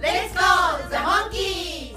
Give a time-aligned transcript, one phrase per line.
[0.00, 1.96] Let's go, the monkeys!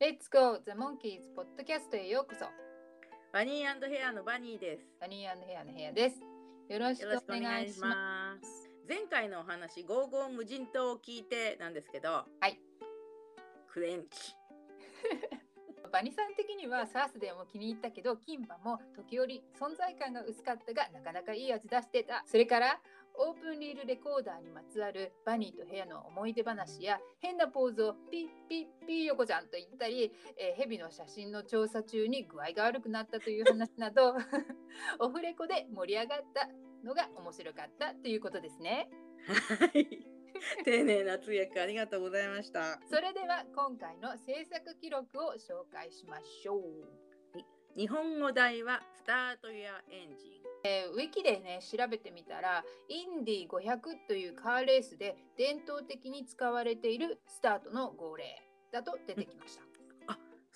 [0.00, 2.46] Let's go the monkeys ポッドキャストへようこそ。
[3.34, 4.86] バニーヘアのバニーです。
[4.98, 6.16] バニーヘアの部屋です。
[6.70, 7.94] よろしくよろしくおお願いし願いします。
[7.94, 12.58] ます前回のお話ゴーゴー無人島を聞いてなんですけどはい。
[13.68, 14.34] クレンチ。
[15.92, 22.24] バニさん的にはサースデーも気に入ったけどキンパも時折存在感が薄かったがなかなかいい味出してた。
[22.26, 22.80] それから
[23.16, 34.14] オープンリールレコーダーにまつわるバニーとヘアの思い出話や変なポーズをピッピッピー横ちゃんと言ったり、えーヘビの写真の調査中に具合が悪くなったという話など
[34.98, 36.48] オフレコで盛り上がった
[36.84, 38.88] のが面白かったということですね。
[39.58, 40.06] はい
[40.64, 46.60] 丁寧な通訳ありがとうございましたそれでは今回の制作記録を紹介しましょう。
[47.76, 50.33] 日本語題はスタートやエンジン
[50.64, 58.24] えーウィキでね調べてみたらインディ500というカーレースで伝統的に使われているスタートの号令
[58.72, 59.62] だと出てきました。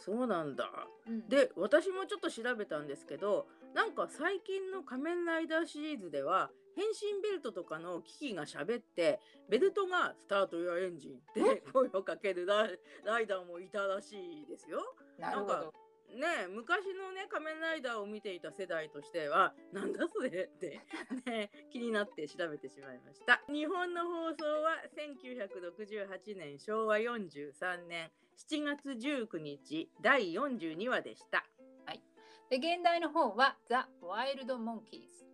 [0.00, 0.64] そうなんだ
[1.08, 9.18] うんで私もちょっと調べたんですけどなんか最近の仮面ライダーシリーズでは変身ベルトとかの機器が喋って
[9.50, 12.66] ベルトがスタートやエンジンって声をかけるラ
[13.20, 14.78] イダーもいたらしいですよ。
[15.18, 15.87] なるほどなんか。
[16.14, 20.80] ねえ昔のね仮面ライダーを見ていた世代としてはなんだそれって、
[21.26, 23.42] ね、気になって調べてしまいました。
[23.48, 31.44] 日本の放送は1968年昭和43年7月19日第42話でした。
[32.50, 35.26] で現代の方はザ・ワイルド・モンキーズ。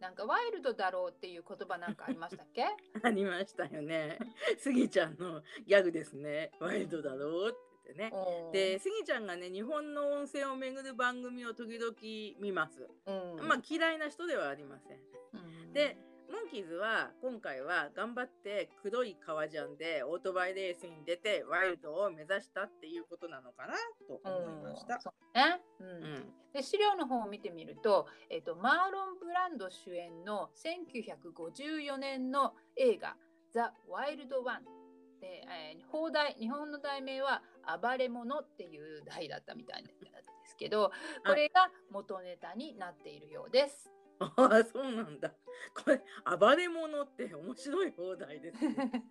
[0.00, 2.66] なんかワイルドだろうっていう言葉なんかありましたっけ？
[3.02, 4.18] ありましたよね。
[4.58, 6.50] スギちゃんのギャグですね。
[6.58, 8.12] ワイルドだろうっってね
[8.52, 11.94] でスギちゃんがね日本の温泉を巡る番組を時々
[12.40, 12.88] 見ます。
[13.06, 13.48] うん。
[13.48, 14.98] まあ嫌いな人ではありません。
[15.34, 15.72] うん。
[15.72, 15.96] で
[16.30, 23.72] モンキーズは今回は頑張って黒い革ジャンでオートバイレースに出てワイルドを目指したっていうことなのかな
[24.06, 25.00] と思いました。
[25.00, 26.14] そうね、ううん。
[26.18, 33.16] ん、で資料の方を見てみると、えっとマーロン・ブランド主演の1954年の映画
[33.50, 34.64] 「ザ・ワイルド・ワン」
[35.20, 37.42] で、えー放題日本の題名は
[37.80, 40.06] 「暴れ者」っていう題だったみたいなんで
[40.44, 40.92] すけど
[41.24, 43.90] これが元ネタになっているようです。
[44.20, 45.32] ああそうなんだ。
[45.74, 46.02] これ
[46.38, 49.04] 暴れ者って面白い放題ですね。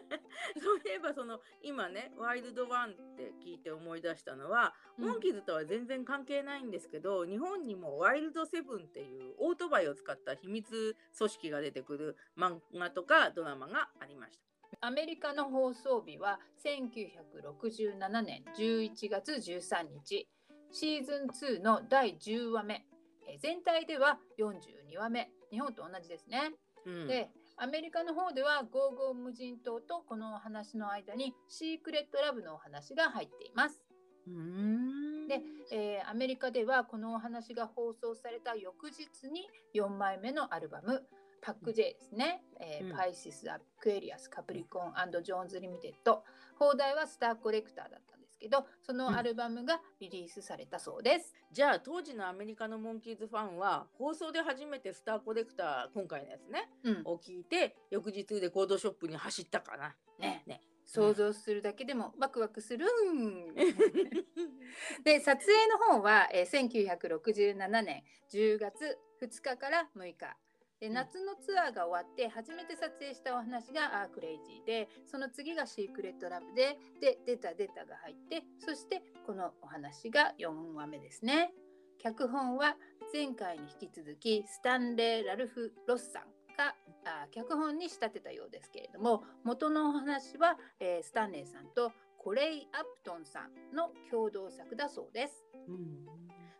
[0.62, 14.53] そういえばその今ねワイルドワンって聞いて思い出したのは、うんモンキーズとは全然関係ないんですけど日本にもワイルドセブンっていうオートバイを使った秘密組織が出てくる漫画とかドラマがありました。
[14.80, 20.28] アメリカの放送日は1967年11月13日。
[20.72, 22.84] シーズン2の第10話目。
[23.28, 25.30] えー全体では42話目。
[25.50, 26.52] 日本と同じですね。
[26.86, 33.82] うん、でアメリカの方ではゴーゴー無人島とこのお話の間にシークレットラブのお話が入っています。
[34.26, 35.28] うーん。
[35.28, 35.40] で、
[35.72, 41.06] えーアメリカではこのお話が放送された翌日に4枚目のアルバム
[41.44, 42.96] 「パック J」ですね、えーうん。
[42.96, 46.24] パイシス・アクエリアス・カプリコンジョーンズ・リミテッド
[46.56, 51.34] 邦題はスター・コレクターだったんですけどそのアルバムがリリースされたそうです。
[51.52, 57.02] じゃあ当時のアメリカのモンキーズファンは放送で初めてスターコレクター今回のやつねうん。
[57.04, 59.94] を聞いて翌日レコードショップに走ったかな。
[60.18, 60.42] ね。
[60.46, 60.62] ね。
[60.86, 63.54] 想像するだけでもワクワクするん。
[65.04, 70.36] で撮影の方は、えー1967年10月2日から6日
[70.80, 81.54] でん夏のツアーが終わって初めて撮影したお話が「あークレイジーで」その次が「シークレットラブで」で「出た出た」が入ってそしてこのお話が4話目ですね。
[81.98, 82.76] 脚本は
[83.12, 86.24] 前回に引き続きスタンレー・ラルフ・ロスさん
[86.56, 86.74] が
[87.04, 95.44] あ脚本に仕立てたようですけれども元のお話は、えースタンレーさんとコレイ・アプトンさんの共同作だそうです。
[95.68, 96.13] うん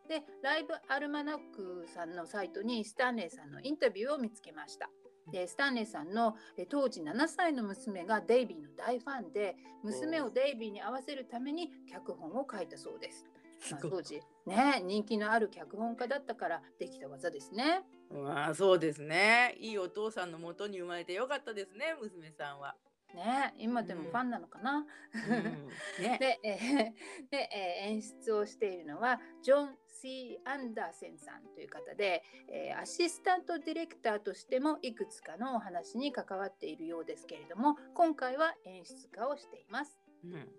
[0.08, 4.90] でライブアルマナックさんのサイトにスタンレーさんのインタビューを見つけました。
[5.32, 13.24] でスタンレーさんのえ当時7歳の娘がデイビーの大ファンで娘をデイビーに合わせるために脚本を書いたそうです。
[13.70, 17.82] まあ、当時ね人気のある脚本家だったからできた技ですね。
[18.10, 19.56] まあそうですね。
[19.58, 22.76] いいお父さんのもとに生まれてよかったですね、娘さんは。
[23.14, 24.86] ね今でもファンなのかな？
[25.14, 26.92] うんね、 で,、えー
[27.30, 39.98] でえー演出をしているのはジョン・ C・ アンダーセンさんという方で、えーアシスタントディレクターとしてもいくつかのお話に関わっているようですけれども今回は演出家をしています。
[40.24, 40.52] うん。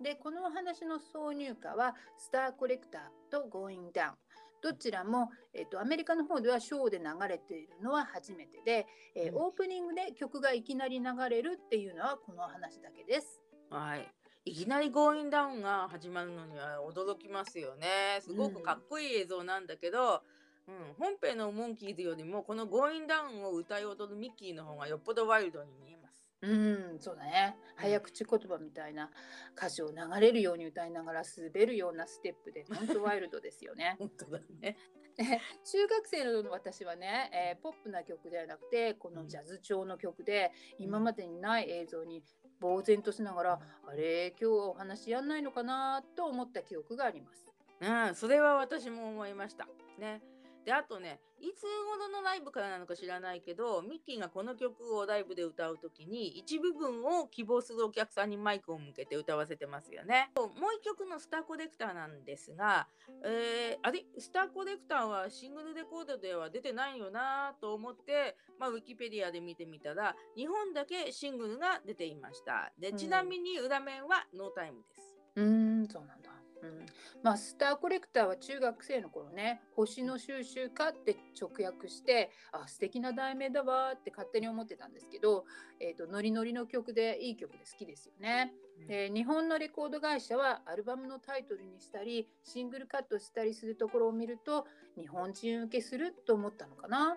[0.00, 4.14] でこのお話の挿入歌は「スター・コレクター」と「Going Down」
[4.62, 13.40] どちらも、えっとアメリカの方ではショーで流れているのは初めてで、えーうんオープニングで曲がいきなり流れるっていうのはこのお話だけです。
[13.70, 14.12] はい。
[14.44, 18.20] いきなりゴーインダウンが始まるのには驚きますよね。
[18.20, 20.22] すごくかっこいい映像なんだけど、
[20.68, 26.05] うん本編のモンキーズよりもこのゴーインダウンを歌い踊るミッキーの方がよっぽどワイルドに見えます。
[26.42, 27.56] うん、そうだね。
[27.60, 29.10] うん早口言葉みたいな
[29.56, 33.96] 歌詞を流れるように歌いながら滑るようなステップで本当ワイルドですよね。
[34.00, 34.76] 本当だね。
[35.64, 42.22] 中学生の私はね、えーポップな曲ではなくてこのジャズ調の曲で今までにない映像に
[42.60, 47.46] 呆然としながら、あれ今日はお話やんないのかなと思った記憶があります。
[47.80, 49.68] うん、それは私も思いました。
[49.98, 50.22] ね。
[50.66, 60.32] で、あとね、いつ頃のライブからなのか知らないけど、ミッキーがこの曲をライブで歌うときに、一部分を希望するお客さんにマイクを向けて歌わせてますよね。
[60.34, 62.88] もう一曲のスターコレクターなんですが、
[63.24, 64.04] えーあれ？
[64.18, 72.72] スターコレクターはシングルレコードでは出てないよなと思って、まあ、ウィキペディアで見てみたら、日本だけシングルが出ていました。
[72.76, 75.16] で、ちなみに裏面はノータイムです。
[75.36, 75.44] うー
[75.84, 76.30] ん、そうなんだ。
[76.66, 76.86] うん、
[77.22, 85.44] まあスターコレクターは中学生の頃ね星の収集家って直訳してあ素敵な題名だわーって勝手に思ってたんですけど、
[85.80, 88.52] えー、とノリノリの曲でいい曲で好きですよね。
[88.88, 94.66] で日本のレコード会社はアルバムのタイトルにしたりシングルカットしたりするところを見ると
[94.98, 97.16] 日本人受けすると思ったのかな。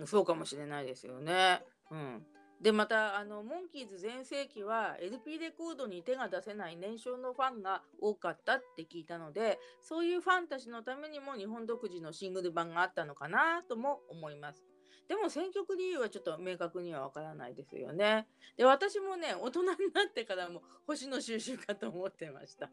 [0.00, 1.62] うん、そうかもしれないですよね。
[1.90, 2.26] うん。
[2.62, 14.62] でまたあのモンキーズ全盛期は LP レコードに手が出せない年少のファンが多かったって聞いたのでそういうファンたちのためにも日本独自のシングル版があったのかなとも思います。
[15.08, 18.28] でも選曲理由はちょっと明確にはわからないですよね。
[18.56, 22.70] で私もね大人になってからも星の収集かと思ってました。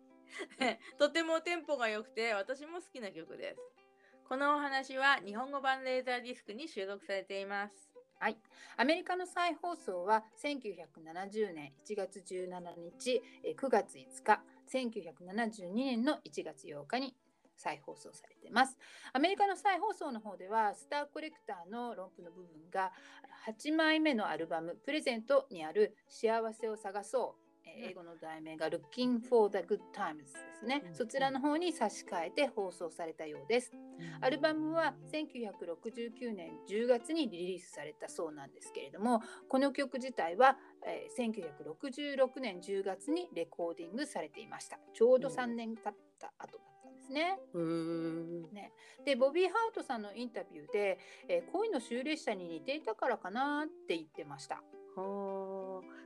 [0.99, 3.61] とてもテンポが良くて私も好きな曲です。
[4.27, 7.98] このお話は日本語版レーザーディスクに収録されています。
[8.21, 8.37] はい、
[8.75, 17.15] アメリカの再放送は1970年1月17日、え9月5日、1972年の1月8日に
[17.55, 18.77] 再放送されてます。
[19.13, 22.91] アメリカの再放送の方では、スターコレクターの論譜の部分が
[23.47, 27.48] 8枚目のアルバム、プレゼントにある幸せを探そう。
[27.77, 30.83] えー英語の題名が Looking for the Good Times ですね。
[30.85, 30.95] うん。
[30.95, 33.71] そちらの方に差し替えて放送されたようです。
[34.21, 44.79] アルバムは1969年10月にリリースされたそうなんですけれどもこの曲自体は、えー1966年10月にレコーディングされていました。
[44.93, 47.39] ちょうど3年経った後だったんですね。
[47.53, 54.55] へーでボビー・ハートさんのインタビューで、えー恋の終列車に似ていたからかなって言ってました。
[54.55, 54.61] は
[54.97, 55.01] あ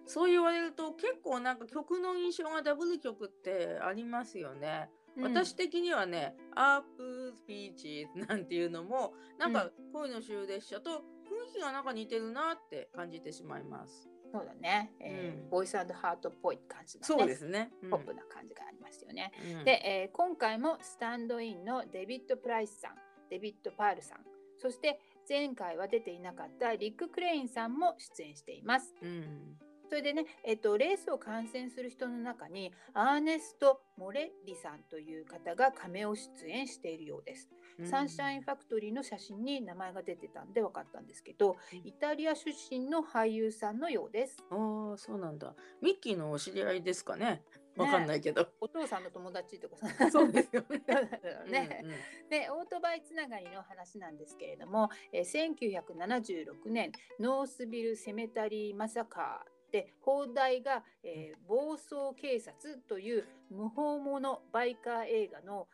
[0.05, 4.89] そう言われると結構なんか曲の印象がダブル曲ってありますよね。
[5.21, 14.09] 私的にはね「アープスピーチ」なんていうのもなんか恋の終列車と雰囲気がなんか似てるなって感じてしまいます。
[14.31, 15.49] そうだね、えーうん。
[15.51, 17.05] ボイスハートっぽい感じだね。
[17.05, 17.71] そうですね。
[17.83, 17.89] うん。
[17.91, 19.63] ポップな感じがありますよね、うん。
[19.63, 22.95] で、えー今回もスタンドインのデビッド・プライスさん、
[23.29, 24.25] デビッド・パールさん、
[24.57, 24.99] そして
[25.29, 28.95] 前回は出ていなかったリック・クレインさんも出演しています。
[29.03, 29.55] うん
[29.93, 37.47] それでね、えっと、レースを観戦する人の中にアーネスト・モレッリさんという方がカメオ出演しているようです。
[37.77, 44.37] うんサンシャインファクトリーの写真に名前が出てたんで分かったんですけど、うんイタリア出身の俳優さんのようです。
[44.49, 45.53] ああそうなんだ。
[45.79, 47.43] ミッキーのお知り合いですかね。
[47.75, 48.47] わかんないけど。
[48.61, 50.81] お父さんの友達とかさそうですよね。
[51.49, 51.79] ね。
[51.83, 51.95] うんうん
[52.29, 65.67] でオートバイつながりの話なんですけれども、えー1976年ノースビル・セメタリー・マサカーで放題が、えー暴走警察という無法者バイカー映画の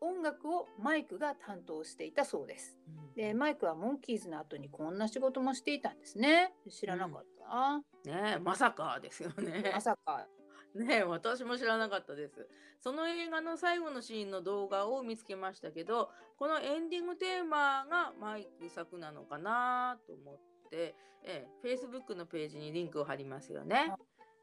[0.00, 2.76] 音楽をマイクが担当していたそうです。
[3.14, 6.52] でマイクはモンキーズの後にこんな仕事もしていたんですね。
[6.70, 7.78] 知らなかったな。
[8.04, 9.70] ねえまさかですよね。
[9.72, 10.26] まさか。
[10.74, 12.48] ねえ私も知らなかったです。
[12.80, 23.92] その映画の最後のシーンの動画を見つけましたけど、このエンディングテーマがマイク作なのかなと思って、ええ、Facebook のページにリンクを貼りますよね。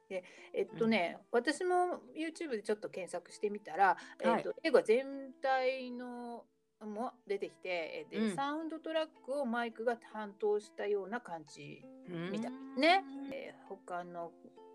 [0.09, 0.23] で
[0.53, 6.43] えっとね、私も YouTube でちょっと検索してみたら、はいえっと、映画全体の
[6.85, 13.03] も出てきて、えでうんサウンドトラックをマイクが担当したような感じうんみたいですね。
[13.31, 14.31] えー他の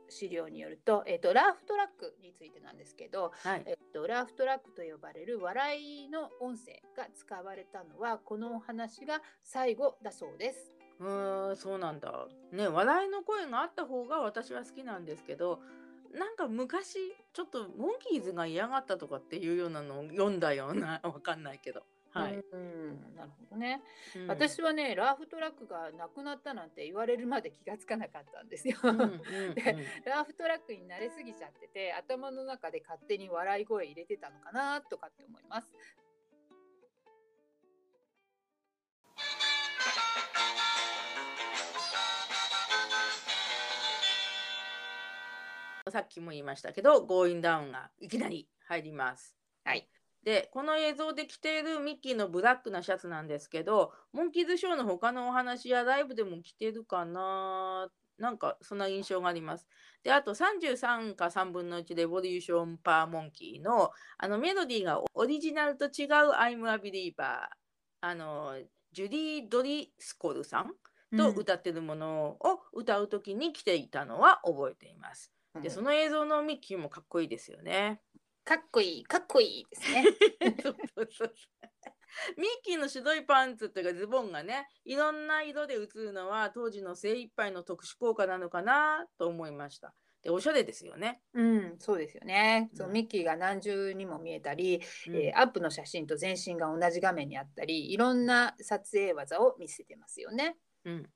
[0.09, 3.63] 資料によると、えっと、ラーフトラックについてなんですけど、はい。
[3.67, 10.76] えっと、ラーフトラックと呼ばれる笑いの音声が使われたのはこのお話が最後だそうです。
[11.01, 12.27] うーん、そうなんだ。
[12.53, 15.61] ね、笑いの声があった方が私は好きなんですけど、
[16.13, 16.99] なんか昔
[17.33, 21.83] ちょっとモンキーズが嫌がったとかっていうようなのを読んだようなわかんないけど。
[22.11, 22.43] はい。
[22.53, 23.83] うんなるほどね。
[24.15, 28.79] うん私はねラーフトラックがなくなったなんて言われるまで気がつかなかったんですよ。
[28.83, 29.07] うんうんう
[29.51, 29.63] ん で
[30.07, 35.71] ラーフトラックに慣れすぎちゃってて頭の中で勝手に笑い声入れてたのかなとかって思います。
[45.97, 49.35] さっきも言いましたけど、ゴーインダウンがいきなり入ります。
[49.65, 49.89] はい。
[50.23, 57.89] で、この映像で着ているミッキーのブラックなシャツなんですけど、モンキーズショーの他のお話やライブでも着てるかな？
[58.19, 59.67] なんかそんな印象があります。
[60.03, 67.49] で、あと33か3分の1レボリューションパーモンキーのあのメロディーがオリジナルと違う I'm a Believer。
[68.03, 68.59] あの、
[68.93, 70.73] ジュリー・ドリスコルさん
[71.17, 75.33] と歌ってるものを歌うときに着ていたのは覚えています。
[75.57, 78.01] うんで、その映像のミッキーもかっこいいですよね。
[78.45, 80.05] かっこいいかっこいいですね。
[80.63, 81.35] そうそうそう
[82.39, 89.95] ミッキーの白いパンツっていうかズボンがねいろんな色で映るのは当時の精一杯の特殊効果なのかなと思いました。
[90.23, 91.21] でおしゃれですよね。
[91.35, 92.71] うん、そうですよね。
[92.75, 100.57] そううんミッキーが何重にも見えたり、うんえーアップの写真と全身が同じ画面にあったり、いろんな撮影技を見せてますよね。
[100.85, 101.11] うん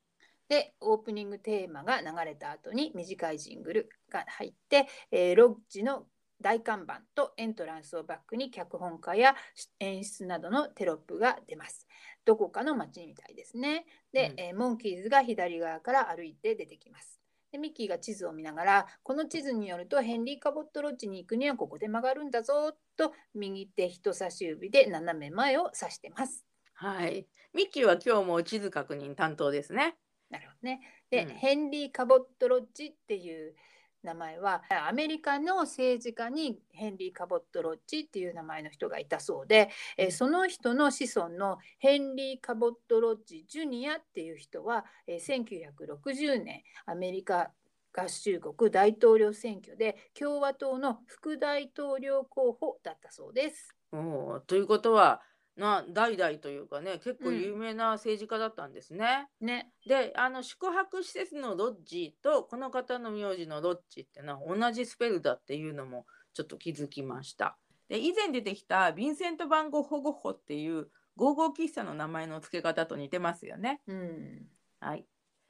[0.51, 6.07] で、オープニングテーマが流れた後に短いジングルが入って、えーロッジの
[6.41, 9.37] 大看板とエントランスをバックに脚本家や
[9.79, 11.87] 演出などのテロップが出ます。
[12.25, 13.87] どこかの街みたいですね。
[14.13, 17.21] で、うんえーモンキーズが左側から歩いて出てきます。
[17.53, 26.45] でミッキーが地図を見ながら、この地図によるとヘンリー・カボット・ロッジに行くにはここで曲がるんだぞと右手人差し指で斜め前を指してます。
[26.75, 27.29] はい。
[27.55, 29.97] ミッキーは今日も地図確認担当ですね。
[30.31, 30.81] なるほどね。
[31.11, 33.55] で、うんヘンリー・カボット・ロッジっていう
[34.03, 39.69] 名前はアメリカの政治家にヘンリー・カボット・ロッジっていう名前の人がいたそうで、
[39.99, 45.45] えーその人の子孫のヘンリー・カボット・ロッジ・ジュニアっていう人は、えー
[45.85, 47.51] 1960年アメリカ
[47.93, 53.75] 合衆国大統領選挙で共和党の副大統領候補だったそうです。
[53.93, 55.21] おーということは
[55.57, 59.29] な代々というかね結構有名な政治家だったんですね。
[59.41, 59.73] ね。
[59.87, 67.57] であの宿泊施設のロッジとこの方の名字のロッジってのは同じスペルだっていうのもちょっと気づきました。
[67.89, 73.83] で以前出てきたヴィンセント・バン・ゴッホ・ゴッホっていうゴーゴー喫茶の名前の付け方と似てますよね。
[73.87, 74.47] うん。
[74.79, 75.05] はい、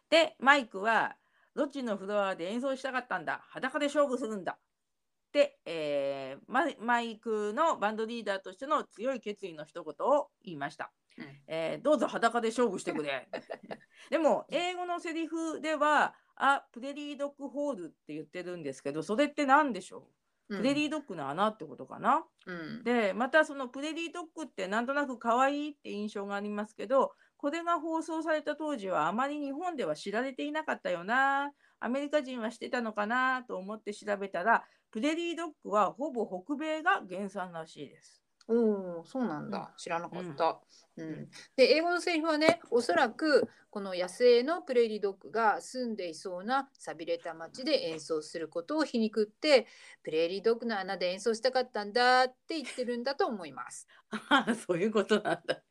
[0.09, 1.17] でマイクは
[1.55, 4.70] ロッジのフロアで演奏したかったんだ裸で勝負するんだで、
[5.65, 10.93] えーマイクのバンドリーダーとしての強い決意の一言を言いました。
[11.19, 13.29] うんえーどうぞ裸で勝負してくれ。
[14.11, 20.09] でも英語のセリフでは「あプレリードッグホール」って言ってるんですけどそれって何でしょ
[20.49, 20.57] う？
[20.57, 22.83] プレリードッグの穴ってことかな、うん。
[22.83, 38.21] でまたそのプレリードッグってなんとなく可愛いって印象がありますけどこれが放送された当時はあまり日本では知られていなかったよなアメリカ人はしてたのかなと思って調べたらプレリードッグはほぼ北米が原産らしいです。
[38.49, 39.59] おお、そうなんだ。
[39.59, 40.61] うん知らなかった。
[40.97, 49.67] うんんで、英語のセリフはね、おそらくこの野生のプレーリードッグが住んでいそうな寂れた町で演奏することを皮肉って、
[50.03, 53.87] プレーリードッグの穴で演奏したかったんだって言ってるんだと思います。
[54.11, 55.63] あ あそういうことなんだ、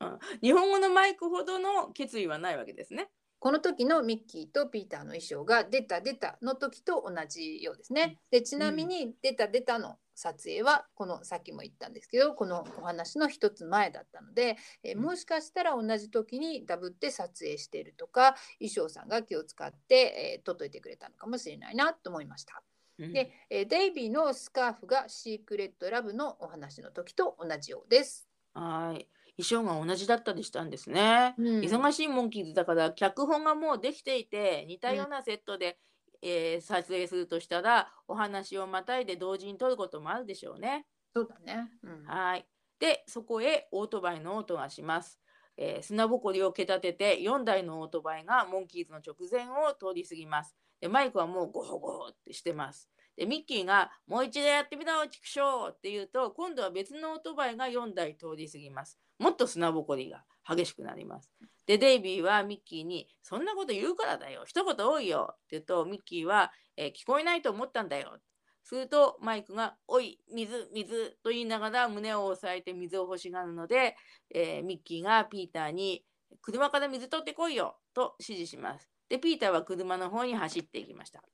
[0.00, 3.10] うん日本語のマイクほどの決意はないわけですね。
[3.40, 8.18] この時のミッキーとピーターの衣装が出た出たの時と同じようですね。
[8.30, 22.62] でちなみに出た出たの撮影はこのさっきも言ったんですけどこのお話の一つ前だったので、えもしかしたら同じ時にダブって撮影しているとか衣装さんが気を使って、えー撮っといてくれたのかもしれないなと思いました。
[22.98, 28.28] うんで、えーデイビーのスカーフがシークレットラブのお話の時と同じようです。
[28.54, 29.06] はい
[29.38, 31.34] 衣装が同じだったりしたんですね。
[31.38, 35.78] うん忙しいモンキーズだから脚本がもうできていて似たようなセットで、
[36.22, 40.86] えー撮影するとしたらお話をまたいで同時に撮ることもあるでしょうね。
[41.14, 41.70] そうだね。
[41.82, 42.46] うんはい。
[42.80, 45.20] で、そこへオートバイの音がします。
[45.56, 50.56] えー砂ぼこりを蹴立てて4台のオートバイがモンキーズの直前を通り過ぎます。
[50.80, 52.90] でマイクはもうゴホゴホってしてます。
[53.18, 58.98] でミッキーが「もう一度やってみろ畜生!」って言うと今度は別のオートバイが4台通り過ぎます。
[59.18, 61.28] もっと砂ぼこりが激しくなります。
[61.66, 68.20] でデイビーはミッキーに「そんなこと言うからだよ一言多いよ」って言うとミッキーは、えー聞こえないと思ったんだよ」
[68.62, 73.96] するとマイクが「おい水水」と言いながら胸を押さえて水を欲しがるので、
[74.30, 76.04] えーミッキーがピーターに
[76.40, 78.88] 「車から水取ってこいよ」と指示します。
[79.08, 81.24] でピーターは車の方に走っていきました。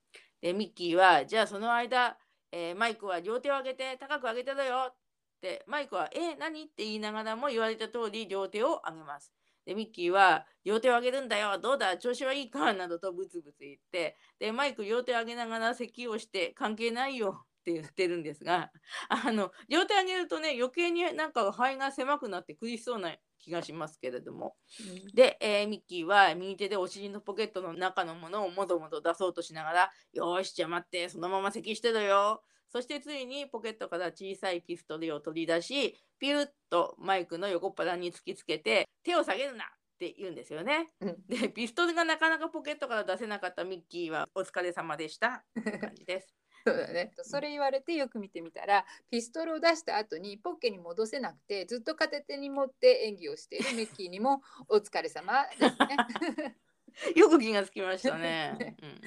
[0.44, 2.18] でミッキーは「じゃあその間、
[2.52, 4.96] えーマイクは両手を上げて高く上げてだよ」っ
[5.40, 9.32] てマイクは「え何?」って言いながらも言われた通り両手を上げます。
[9.64, 11.96] でミッキーは「両手を上げるんだよどうだ？
[11.96, 18.70] 調子はいいか?」などとブツブツ言ってでマイク両手を上げながら咳をして「関係ないよ」って言ってるんですが
[19.08, 24.56] あの両手上げるとね余計になんか肺が狭くなって苦しそうな気がしますけれども
[25.12, 40.92] で、えーミッキーは右手でお尻のポケットの中のものをもどもど出そうとしながら「よーしじゃあ待ってそのまま咳してろよ」そしてついにポケットから小さいピストルを取り出しピューッとマイクの横っ腹に突きつけて「手を下げるな!」って言うんですよね。
[41.00, 46.43] うんでピストルがなかなかポケットから出せなかったミッキーは「お疲れ様でした」って感じです。
[46.66, 47.12] そうだね。
[47.22, 56.56] それ言われてよく見てみたら、ピストルを出した後にポッケに戻せなくて、ずっと片手に持って演技をしているミッキーにもお疲れ様ですね。
[57.16, 58.76] よく気がつきましたね。
[58.80, 59.00] うん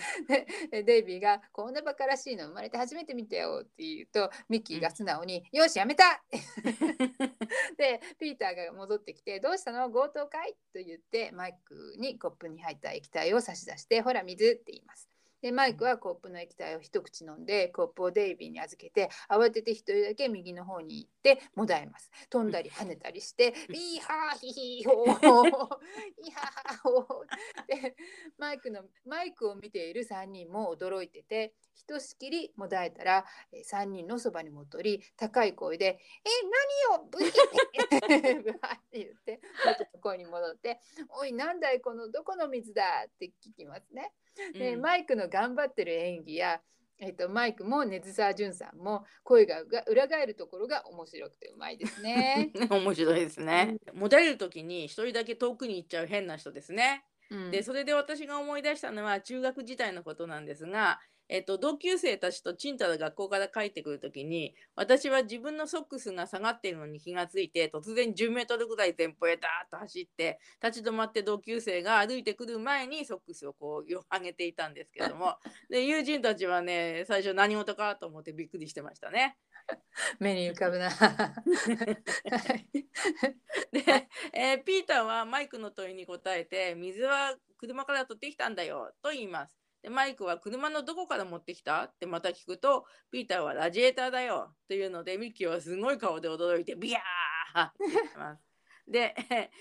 [0.72, 6.22] でデイビーが「こんなバカらしいの生まれて初めて見たよ」って言うとミッキーが素直に「よしやめた!」
[7.78, 9.90] でピーターが戻ってきて「どうしたの？
[9.90, 15.10] 強盗かい?」と言ってマイクにコップに入った液体を差し出して「ほら水」って言います。
[15.42, 27.26] でマイクはコップの液体を一口飲んでコップをデイビーに預けて慌てて一人だけ右の方に行ってもだえます飛んだり跳ねたりして「イーハーヒヒーホーイーハーホー」
[27.82, 27.96] で
[28.38, 36.30] マイクのマイクを見ている3人も驚いててひとしきりもだえたらえー3人のそばに戻り高い声で「え
[36.90, 40.80] 何よブヒッ!」 ブハって言って元の声に戻って
[41.10, 44.14] 「おいなんだいこのどこの水だ?」って聞きますね。
[44.54, 46.62] で、うんマイクの頑張ってる演技や、
[47.00, 52.52] えっとマイクも根津沢潤さんも声がが裏返るところが面白くてうまいですね。
[52.70, 53.78] 面白いですね。
[53.94, 57.06] もだえる時に一人だけ遠くに行っちゃう変な人ですね。
[57.30, 75.36] うんでそれで私が思い出したのは中学時代のことなんですが、えっと、同級生たちとちんたら学校から帰ってくる時に私は自分のソックスが下がっているのに気がついて突然10メートルぐらい前方へダーッと走って立ち止まって同級生が歩いてくる前にソックスをこうよ上げていたんですけれども
[75.70, 79.38] で友人たちはね最初何事かと思ってびっくりしてましたね。
[80.20, 80.90] 目に浮かぶな。
[80.90, 81.34] は
[82.74, 82.88] い
[83.72, 89.57] で、えーピーターはマイクの問いに答えて「水は車から取ってきたんだよ」と言います。
[89.82, 98.44] でマイクは「車のどこから持ってきた?」ってまた聞くとピーターは「ラジエーターだよ」というのでミッキーはすごい顔で驚いてビヤーって言ってます。
[98.88, 99.14] で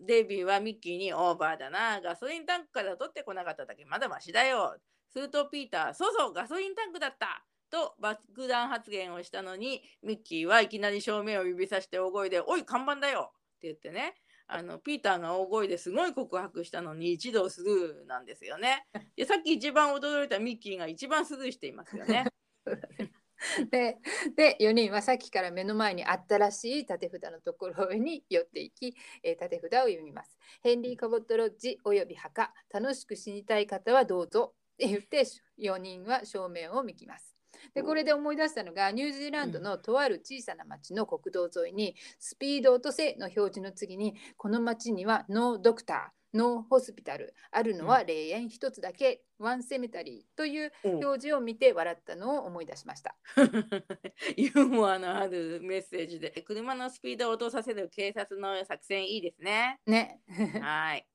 [0.00, 14.14] デイビーはミッキーに「オーバーだなガソリンタンクから取ってこなかっただけまだマシだよ」するとピーター「そうそうガソリンタンクだった!」と爆弾発言をしたのにミッキーはいきなり正面を指さして大声で「おい看板だよ!」って言ってね
[14.48, 18.86] あのピーターが大声ですごい告白したのに一同スルーなんですよね。
[19.16, 22.24] でさっき一番驚いたミッキーが一番スルーしていますよね。
[23.70, 23.98] で
[24.34, 30.38] で4人はさっきから目の前にあったらしい縦札のところに寄っていき、えー縦札を読みます。
[30.62, 35.24] ヘンリー・カボット・ロッジおよび墓楽しく死にたい方はどうぞって言って
[35.58, 37.35] 4人は正面を見きます。
[37.74, 53.16] でこれで思い出したのがニュージーランドのとある小さな町の国道沿いにスピード落とせの表示の次にこの町にはノードクターノーホスピタルあるのは霊園一つだけワンセメタリーという表示を見て笑ったのを思い出しました。
[54.36, 59.80] ユーモアのあるメッセージで車のスピードを落とさせる警察の作戦いいですね。
[59.86, 60.20] ね。
[60.60, 61.06] はい。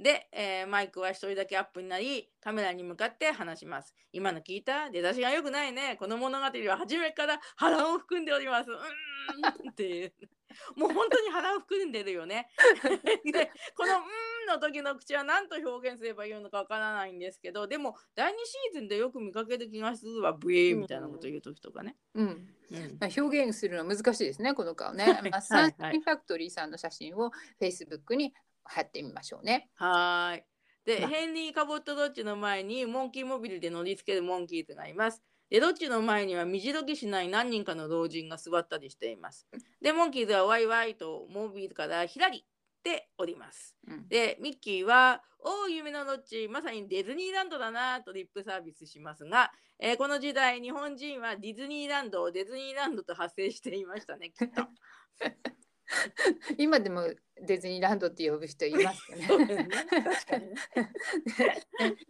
[0.00, 3.94] で、えーマイクは一人だけアップになりカメラに向かって話します。
[4.12, 5.96] 今の聞いた出だしが良くないね。
[5.98, 8.70] この物語は初めから 波乱を含んでおります。
[8.70, 10.12] うーんっていう。
[10.74, 12.48] もう本当に波乱を含んでるよね。
[13.30, 20.32] で、この「うーん」の時の口は何と表現すればいいのかわからないんですけど、でも第2シーズンでよく見かける気がするわ。
[20.32, 21.96] ブエーみたいなこと言う時とかね。
[22.14, 22.26] うん。
[22.26, 25.04] うんまあ、表現するのは難しいですね、この顔ね。
[25.04, 28.32] はいンシンファクトリーさんの写真を Facebook に
[28.70, 29.70] 貼ってみましょうね。
[29.74, 30.44] はーい。
[30.84, 35.22] で、まヘンリー・カボット・ドッジの前にモンキーモビルで乗り付けるモンキーズがいます。
[35.50, 39.46] で、ドッジの前には身白きしない何人かの老人が座ったりしています。
[39.82, 42.46] で、モンキーズはワイワイとモビルからひらり
[42.80, 43.76] っております。
[43.86, 54.66] うんでミッキーは「おお夢のロッチまさにディズニーランドだな」とリップサービスしますが、えーこの時代日本人はディズニーランドをディズニーランドと発声していましたねきっと。
[56.58, 57.08] 今でも
[57.42, 59.26] ディズニーランドって呼ぶ人いますよね。
[59.26, 59.64] で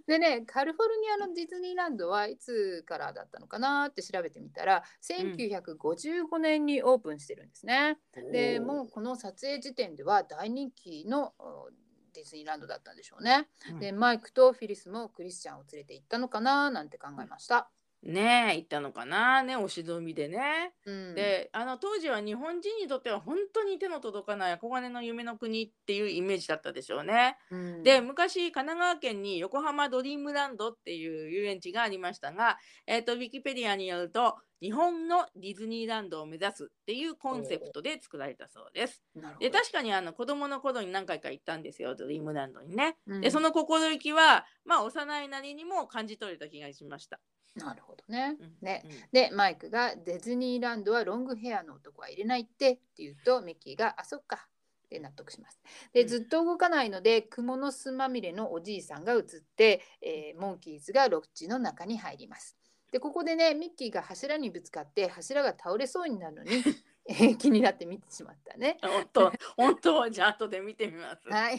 [0.07, 7.99] すね カリフォルニアのディズニーランドはいつからだったのかなって調べてみたら1955年にオープンしてるんですね。
[8.33, 11.71] でもうこの撮影時点では大人気のお
[12.13, 13.49] ディズニーランドだったんでしょうね。
[13.71, 17.71] うんでマイクとフィリスもクリスチャンを連れて行ったのかななんて考えました。
[18.03, 20.73] ねえ行ったのかなねお忍びでね。
[20.87, 27.37] うん、であの当時は日本人にとっては本当に手の届かない憧れの夢の国っていうイメージだったでしょうね。
[27.51, 39.03] うんで昔神奈川県に横浜ドリームランドっていう遊園地がありましたが、えー、とウィキペディアによると日本のディズニーランドを目指すっていうコンセプトで作られたそうです。
[39.39, 42.97] で確かにあの子供の頃に何回か行ったんですよドリームランドにね。
[43.07, 47.21] うんでその心意気はまあ幼いなりにも感じ取れた気がしました。
[47.55, 48.37] なるほどね。
[48.41, 54.49] うんねうんでマイクがディズニーランドはロングヘアの男は入れないってって言うとミッキーがあそっか
[54.87, 55.61] って納得します。
[55.93, 59.23] でうんずっと動かないので蜘蛛の巣まみれのおじいさんが映っ
[59.57, 62.57] て、えーモンキーズがロッジの中に入ります。
[62.93, 66.51] でここでねミッキーが柱にぶつかって柱が倒れそうになるのに、
[67.09, 68.77] えー気になって見てしまったね。
[68.83, 71.29] 本当本当じゃあ後で見てみます。
[71.29, 71.59] はい。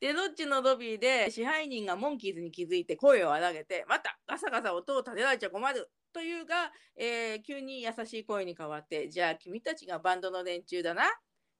[0.00, 11.04] でロッジのロビーで支配人がモンキーズに気づいて声を荒げて「またガサガサ音を立てられちゃ困る」というが、えー急に優しい声に変わって「じゃあ君たちがバンドの連中だな」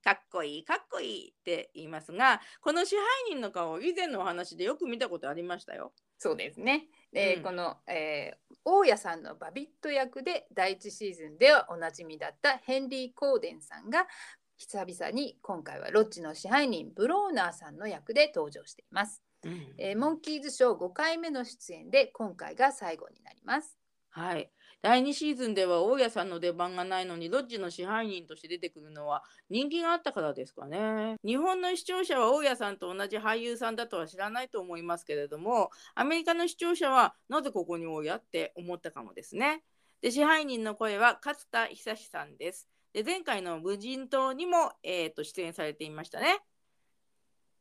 [0.02, 5.92] かっこいいかっこいいって言いますがこの支配人の顔以前のお話でよく見たことありましたよ。
[6.18, 6.88] そうですね。
[7.16, 14.08] で、うんこの、えー大家さんのバビット役で第一シーズンではおなじみだったヘンリー・コーデンさんが
[14.56, 19.22] 久々に今回はロッジの支配人ブローナーさんの役で登場しています。
[19.44, 23.78] うんえーモンキーズショー5回目の出演で今回が最後になります。
[24.10, 24.50] はい。
[24.86, 31.16] 第2シーズンでは大家さんの出番がないのにロッジの支配人として出てくるのは人気があったからですかね。
[31.24, 39.64] 日本の視聴者は大家さんと同じ俳優さんだとは知らないと思いますけれどもアメリカの視聴者はなぜここに大家って思ったかもですね。
[40.02, 42.68] で支配人の声は勝田久志さんです。
[42.92, 46.38] で前回の無人島にも、えー、と出演されていましたね。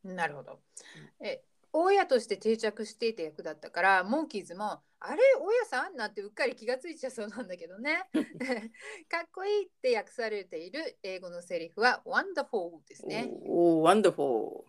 [0.04, 0.60] なるほど。
[1.20, 1.42] え
[1.78, 8.08] 大家として定着していた役だったからモンキーズも「あれ大家さん?」なんてうっかり気がついちゃそうなんだけどね。
[9.10, 13.30] かっこいいって訳されている英語のセリフは「wonderful」ですね。
[13.44, 14.64] おお、ワンダフォ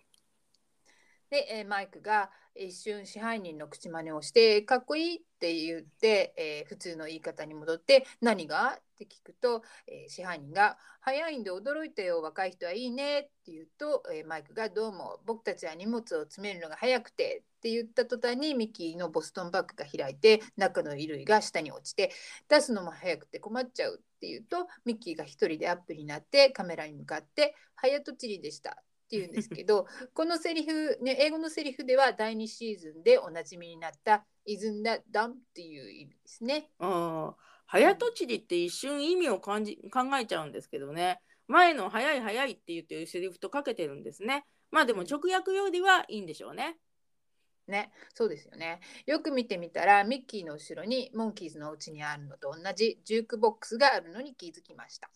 [1.30, 22.12] で、えマイクが一瞬支配人の口真似をして「かっこいい」って言って、えー普通の言い方に戻って「何が?」って聞くと、えー支配人が「早いんで驚いたよ若い人はいいね」って言うと、えーマイクが「どうも僕たちは荷物を詰めるのが早くて」って言った途端にミッキーのボストンバッグが開いて中の衣類が下に落ちて
[22.48, 36.70] 出すのも早くて困っちゃうって言うとミッキーが一人でアップになってカメラに向かって「早とちりでした」って言うんですけどこのセリフ、ね、英語のセリフでは第2シーズンでおなじみになった「Isn't that dumb?」っていう意味ですね。
[36.80, 41.22] ああ、早とちりって一瞬意味を感じ考えちゃうんですけどね。
[41.48, 44.46] 前の早い早いって言ってるセリフとかけてるんですね。
[44.70, 46.78] まあでも直訳よりはいいんでしょうね。
[47.68, 48.82] ね、そうですよね。
[49.06, 55.10] よく見てみたらミッキーの後ろにモンキーズのお家にあるのと同じジュークボックスがあるのに気づきました。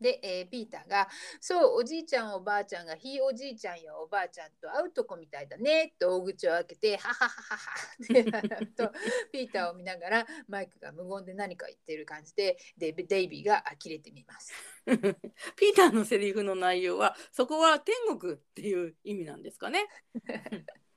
[0.00, 1.08] で、えーピーターが
[1.40, 8.92] 「そうおじいちゃんおばあちゃんがひいおじいちゃんやおばあちゃんと会うとこみたいだね」と大口を開けて「ははははは」って笑うと
[9.32, 14.52] ピーターを見ながらマイクが無言で何か言ってる感じでデデイビーが呆れてみます。
[15.56, 19.86] ピーターのセリフの内容はそこは天国っていう意味なんですかね。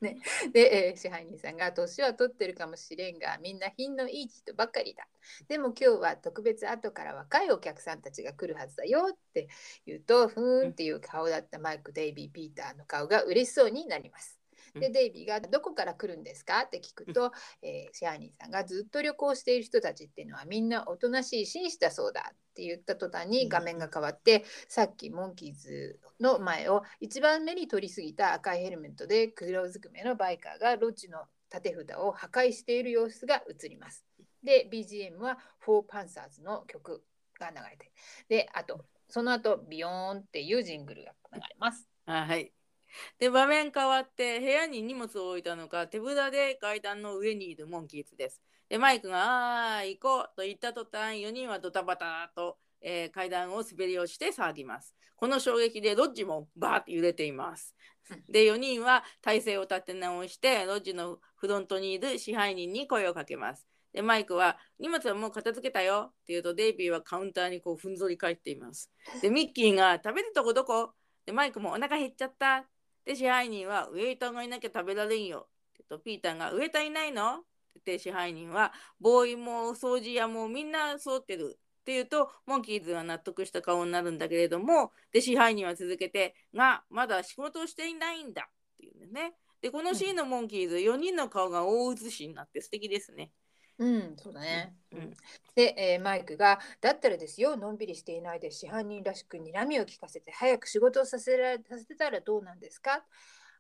[0.04, 0.20] ね
[0.54, 5.08] で、えー支配人さんが年は取ってるかもしれんがみんな品のいい人ばかりだ。
[5.48, 9.48] でも今日は特別後から若いお客さんたちが来るはずだよって
[9.86, 14.43] 言うとふーんっていう顔だったマイク・デイビー・ピーターの顔が嬉しそうになります。
[14.80, 17.32] でうんデイビーが「どこから来るんですか?」って聞くと、
[17.62, 34.06] えー支配人さんがずっと旅行している人たちっていうのはみんなおとなしい紳士だそうだって言った途端に画面が変わって、さっきモンキーズの前を一番目に取り過ぎた赤いヘルメットで黒ずくめのバイカーがロッジの縦札を破壊している様子が映ります。
[34.44, 37.04] で BGM はフォーパンサーズの曲
[37.40, 37.92] が流れて
[38.28, 41.88] であとその後ビヨーンっていうジングルが流れます。
[42.06, 42.54] はい。
[43.20, 48.42] で場面変わって部屋に荷物を置いたのか手ぶらで階段の上にいるモンキーズです。
[48.70, 54.96] でマイクが「あー行こう」と言った途端4人はドタバタと、えー階段を滑り落ちて騒ぎます。
[55.16, 57.76] この衝撃でロッジもバーって揺れています
[58.10, 58.24] うん。
[58.28, 63.66] で4人は体勢を立て直してロッジのフロントにいる支配人に声をかけます。
[63.94, 68.92] でマイクは「荷物はもう片付けたよ」って言うとデイビーはカウンターにこうふんぞり返っています。
[69.22, 70.94] でミッキーが「食べるとこどこ?」
[71.26, 72.68] でマイクも「お腹減っちゃった」
[73.06, 77.44] で支配人は「ウェイターがいなきゃ食べられんよ」ってとピーターが「ウェイターいないの?」
[77.80, 89.36] って支配人は「ボーイも掃除屋もみんなそうってる」って言うとモンキーズは納得した顔になるんだけれどもで支配人は続けて「がまだ仕事をしていないんだ」っていうんでね。
[89.62, 93.32] でこのシーンのモンキーズ、4人の顔が大写しになって素敵ですね。
[93.80, 94.76] うん、そうだね。
[94.92, 95.14] うんうん
[95.56, 103.06] で、えーマイクが「だったらですよのんびりしていないで市販人らしく睨みを聞かせて早く仕事をさせらさせたらどうなんですか?」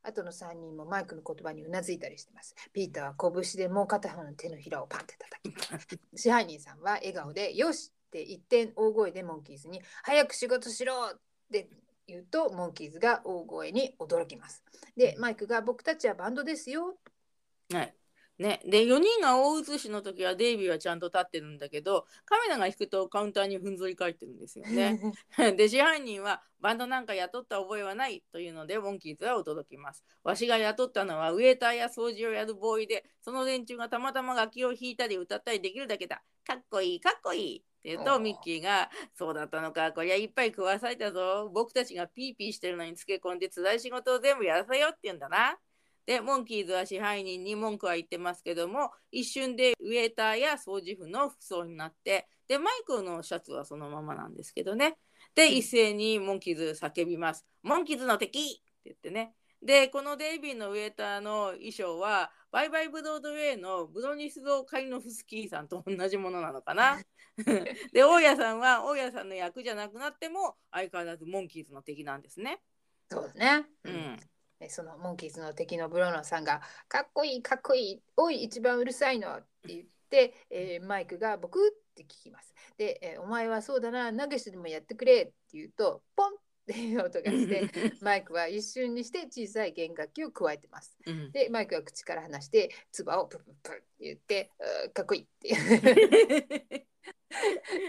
[0.06, 2.56] あとの3人もマイクの言葉にうなずいたりしてます。
[2.74, 5.88] ピーターは拳でもう片方の手のひらをパンって叩きます。
[6.16, 11.20] 支配人さんは笑顔で「よし!」って一点大声でモンキーズに「早く仕事しろ!」っ
[11.52, 11.70] て
[12.06, 14.64] 言うとモンキーズが大声に驚きます。
[14.98, 16.98] でマイクが「僕たちはバンドですよ」
[17.72, 17.96] はい
[18.40, 25.00] ね、で4人が大写しの時はデイビーはちゃんと立ってるんだけどカメラが引くとカウンターにふんぞり返ってるんですよね。
[25.56, 30.04] で支配人はバンドなんか雇った覚えはないというのでモンキーズは驚きます。
[30.24, 36.24] わしが雇ったのはウェーターや掃除をやるボーイでその連中がたまたま楽器を弾いたり歌ったりできるだけだ。
[36.44, 45.58] かっこいいかっこいいって言うとミッキーが「そうだったのかこりゃいっぱい食わされたぞ僕たちがピーピーしてるのにつけ込んで辛い仕事を全部やらせようって言うんだな」
[46.06, 54.98] でモンキーズは支配人に文句は言ってますけども一瞬でウェーターや掃除婦の服装になってでマイクのシャツはそのままなんですけどね
[55.36, 67.00] で一斉にモンキーズ叫びます「モンキーズの敵!」って言ってねでこのデイビーのウェーターの衣装はバイバイブロードウェイのブロニスド・カリノフスキーさんと同じものなのかな
[67.94, 72.62] で大家さんは大家さんの役じゃなくなっても相変わらずモンキーズの敵なんですね。
[73.10, 73.66] そうだね。
[73.86, 74.33] うんえ
[74.70, 82.54] そのモンキーズの敵のブロノさんが「かっこいいかっこいいおい一番うるさいの」って言って、えーマイクが「僕?」って聞きます。
[82.78, 87.70] で、えーお前はそうだな投げしてでもやってくれ」って言うとポンっていう音がして
[88.02, 90.98] マイクは一瞬にして小さい弦楽器を加えてます。
[91.06, 94.52] うんでマイクが口から離して唾をプププって言って
[94.86, 95.50] 「うーかっこいい」って。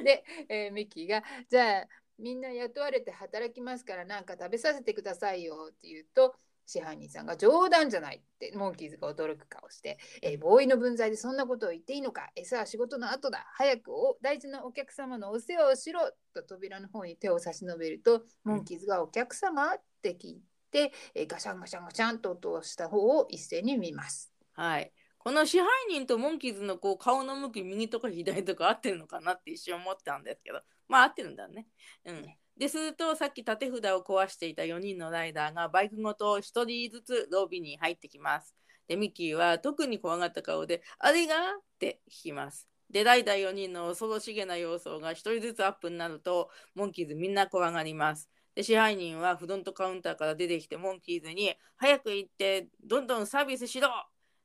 [0.03, 6.35] で、えーミッキーが「じゃあみんな雇われて働きますからなんか食べさせてくださいよ」って言うと
[6.67, 12.31] 支配人さんが「冗談じゃない」ってモンキーズが驚く顔して「えーボーイの分際でそんなことを言っていいのか？
[12.35, 24.33] 餌は仕事の後だ早くお大事なお客様のお世話をしろ」と扉の方に手を差し伸べるとモンキーズが「お客様?」って聞いて、えーガシャンガシャンガシャンと音をした方を一斉に見ます。
[24.53, 24.93] はい。
[25.19, 31.67] この支配人とモンキーズのこう顔の向き右とか左とか合ってるのかなって一瞬思ったんですけどまあ合ってるんだね。
[32.05, 38.55] うん、でするとさっき縦札を壊していた4人のライダーがバイクごと1人ずつロビーに入ってきます。
[38.87, 42.69] でミッキーは特に怖がった顔で「あれが?」って聞きます。
[42.91, 48.31] でライダー4人の恐ろしげな様相が1人ずつアップになるとモンキーズみんな怖がります。
[48.55, 53.89] で支配人はフロントカウンターから出てきてモンキーズに「早く行ってどんどんサービスしろ!」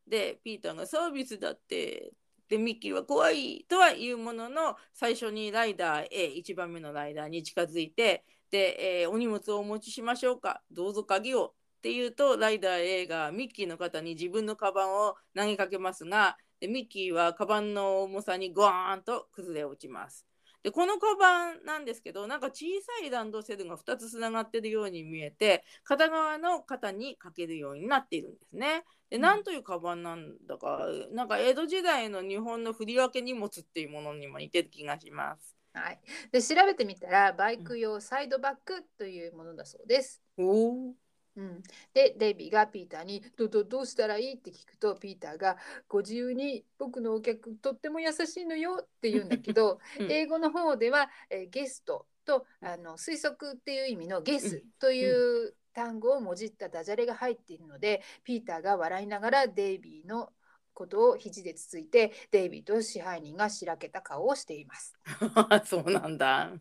[0.07, 2.11] でピーターがサービスだって
[2.49, 20.28] でミッキーは怖いとは言うものの最初にライダー A1 番目のライダーに近づいてで、えーお荷物をお持ちしましょうかどうぞ鍵をって言うとライダー A がミッキーの方に自分のカバンを投げかけますがでミッキーはカバンの重さにゴーンと崩れ落ちます。
[20.63, 28.83] でこのカバンなんですけどなんか小さいランドセルが2つつながってるように見えて片側の肩にかけるようになっているんですね。
[29.09, 35.55] でうんなんというカバンなんだか、なんか江戸時代の日本の振り分け荷物っていうものにも似てる気がします。
[35.73, 35.99] はい、
[36.31, 40.21] で調べてみたらバイク用サイドバッグというものだそうです。
[40.37, 41.08] おお。
[41.39, 44.33] うん、でデイビーがピーターにどどどうしたらいい？
[44.33, 45.55] って聞くとピーターが
[45.87, 50.11] 「ご自由に僕のお客とっても優しいのよ」って言うんだけど、 うん。
[50.11, 60.31] 英語の方では、えーゲストとあの推測っていう意味のゲスという単語をもじったダジャレが入っているのでピーターが笑いながらデイビーの
[60.79, 64.95] ことを肘でつついてデイビーと支配人がしらけた顔をしています。
[65.65, 66.53] そうなんだ。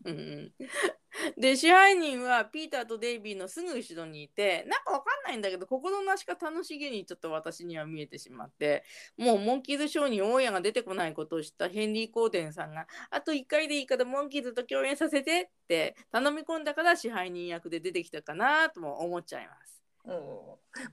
[1.37, 8.83] で支配人はピーターとデイビーのすぐ後ろにいてなんかわかんないんだけど心なしか楽しげにちょっと私には見えてしまって
[9.17, 19.78] もうモンキーズショーに大家が出てこないことを知ったヘンリー・コーデンさんがあと1回でいいからモンキーズと共演させてって頼み込んだから支配人役で出てきたかなとも思っちゃいます。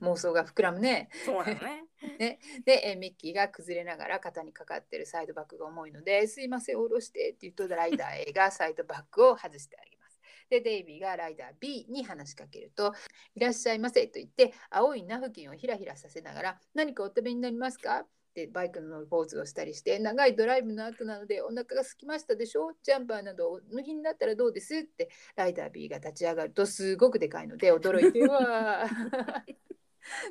[0.00, 1.08] 妄想が膨らむね。
[1.24, 1.60] そうなの
[2.18, 2.38] ね。
[2.64, 10.18] で、えーミッキーが崩れながら肩にかかってるサイドバッグが重いので、すいません、下ろしてって言うと、ライダー A がサイドバッグを外してあげます。
[10.48, 12.94] でデイビーがライダー B に話しかけると
[13.34, 22.72] 「いらっしゃいませ」と言って青いナフキンをひらひらさせながら「何かお食べになりますか?」ってバイクのポーズをしたりして長いドライブの後なのでお腹が空きましたでしょ？
[22.82, 24.76] ジャンパーなどお脱ぎになったらどうです？
[24.76, 28.84] ってライダー B が立ち上がるとすごくでかいので驚いてわ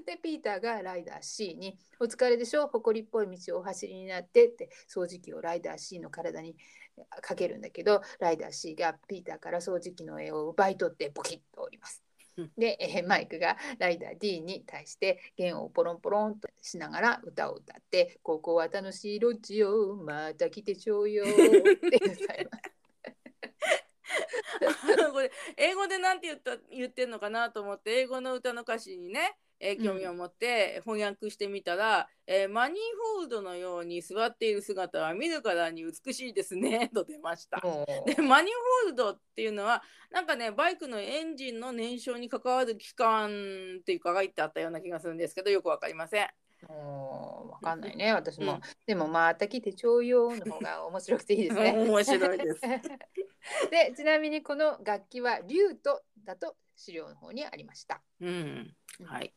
[0.06, 2.68] でピーターがライダー C に「お疲れでしょ？
[2.68, 6.56] 埃っぽい道をお走りになって」って掃除機をライダー C の体に
[7.22, 12.05] かけるんだけどライダー C がピーターから掃除機の絵を奪い取ってボキッと折ります。
[12.58, 22.76] で、えーマイクがライダー D に対して弦をポロンポロンとしながら歌を歌って「ここは楽しいロッジよまた来てちょうよ」 って歌います。
[25.12, 32.78] これ英語でなんて言った言ってんのかなと思って英語の歌の歌詞にね、えー興味を持って翻訳してみたら、えーマニー
[33.18, 37.62] ホールドのように座っている姿は見るからに美しいですね と出ました。
[38.06, 38.52] でマニー
[38.84, 46.30] ホールドっていうのはなんかねバイクのエンジンの燃焼に関わる機関っていうか書いてあったような気がするんですけどよくわかりません。
[46.68, 48.54] わかんないね、私も。
[48.54, 51.74] うんでも、また来てちょうよの方が面白くていいですね。
[51.78, 52.62] 面白いです。
[53.70, 58.02] で、ちなみにこの楽器はリュートだと資料の方にありました。
[58.20, 59.34] うん、はい。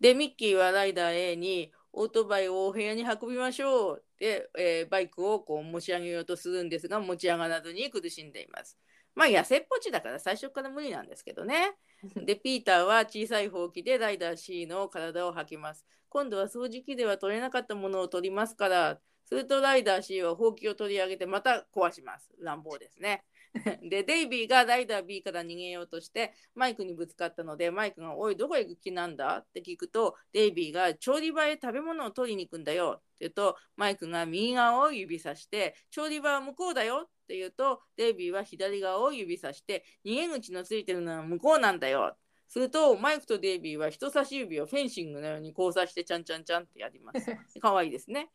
[0.00, 8.78] でミッキーはライダー A にオートバイをお部屋に運びましょうで、えーバイクをこう持ち上げようとするんですが持ち上がらずに苦しんでいます。
[9.14, 11.72] まあ痩せっぽちだから最初から無理なんですけどね。
[12.26, 15.86] でピーターは小さいほうきでライダー C の体を履きます。
[16.08, 19.00] 今度は掃除機では取れなかったものを取りますから。
[19.24, 22.30] するとライダー C はほうきを取り上げてまた壊します。
[22.38, 23.24] 乱暴ですね。
[23.82, 42.16] でデイビーがライダー B から逃げようとしてマイクにぶつかったのでマイクが「おいどこへ行く気なんだ?」って聞くとデイビーが「調理場へ食べ物を取りに行くんだよ」って言うとマイクが右側を指さして「調理場は向こうだよ」って言うとデイビーは左側を指さして「逃げ口のついてるのは向こうなんだよ」
[42.48, 47.60] するとマイクとデイビーは人差し指をフェンシングのように交差してちゃんちゃんちゃんってやります。
[47.60, 48.30] かわいいですね。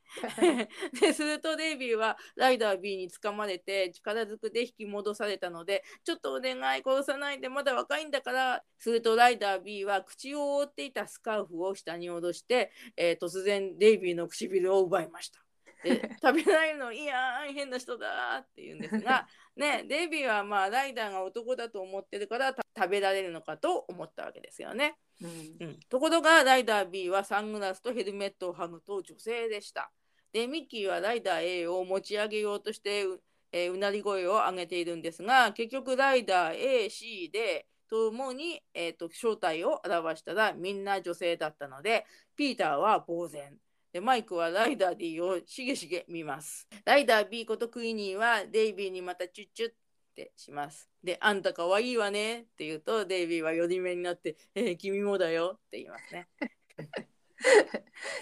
[1.00, 15.42] でするとデイビーはライダー B に掴まれて力ずくで引き戻されたのでちょっとお願い殺さないでまだ若いんだからするとライダー B は口を覆っていたスカーフを下に下ろして、えー突然デイビーの唇を奪いました。
[15.84, 24.96] で 食べないのいやー変な人だって言うんですが、ね、デイビーはまあライダーが男だと思ってるからた食べられるのかと思ったわけですよね。
[25.22, 25.28] う
[25.64, 29.92] んうん、ところがライダー B はサングラスとヘルメットを剥ぐと女性でした。
[30.34, 42.06] でミッキーはライダー A を持ち上げようとしてう,、えーうなり声を上げているんですが結局ライダー AC でともに、えー、と正体を表したらみんな女性だったので
[42.38, 43.58] ピーターは呆然。
[43.94, 46.68] でマイクはライダー D をしげしげ見ます。
[46.86, 50.90] ライダー B ことクイニーはデイビーにまたチュッチュッってします。
[51.04, 56.28] で、あんたかわいいわねって言うと、デイビーは寄り目になって、えー君もだよって言いますね。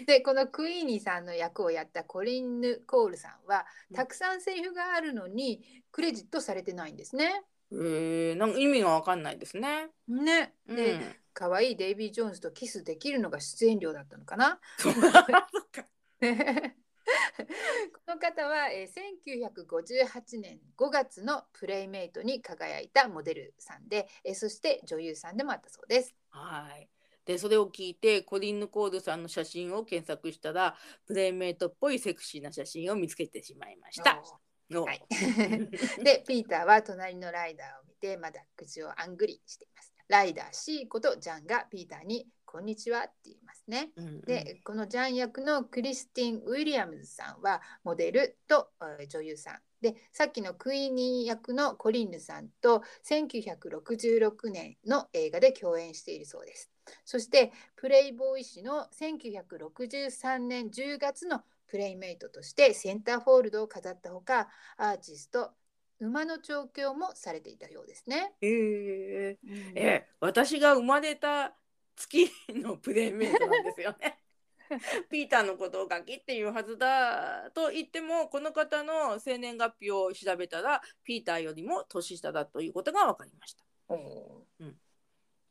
[0.08, 7.43] でこのクイーニーさんの役をやったコリンヌ・コールさんはうんたくさんセリフがあるのにクレジットされてないんですね。
[7.71, 9.89] えー、なんか意味がわかんないですね。
[10.08, 10.53] ね。
[10.67, 10.99] うん、で
[11.34, 14.60] 可愛いデイビー・ジョーンズとキスできるのが出演料だったのかな。
[16.19, 26.13] この方は、えー1958年5月のプレイメイトに輝いたモデルさんで、えーそして女優さんでもあったそうです。
[26.29, 26.89] はい。
[27.25, 34.21] で、それを聞いて、コリンヌ・コールさんの写真を検索したら、プレイメイトっぽいセクシーな写真を見つけてしまいました。
[34.69, 35.05] のはい、
[36.03, 39.93] でピーターは隣のライダーを見てまだ口をあんぐりしています。
[40.08, 43.91] ライダー C ことジャンがピーターに「こんにちは」って言いますね。
[43.95, 56.71] うんうんでこのジャン役のクリスティン・ウィリアムズさんはモデルとえー女優さんでさっきのクイーニー役のコリンヌさんと1966年の映画で共演しているそうです。
[57.05, 65.51] そしてプレイボーイ誌の1963年10月のプレイメイトとしてセンターフォールドを飾ったほかアーティスト
[65.99, 68.33] 馬の調教もされていたようですね。
[68.41, 71.55] えーえ私が生まれた
[71.99, 74.19] 月のプレイメイトなんですよね。
[75.09, 83.63] ピーターのことをガキっていうはずだと言ってもこの方の生年月日を調べたらピーターよりも年下だということが分かりました。
[83.89, 84.79] うん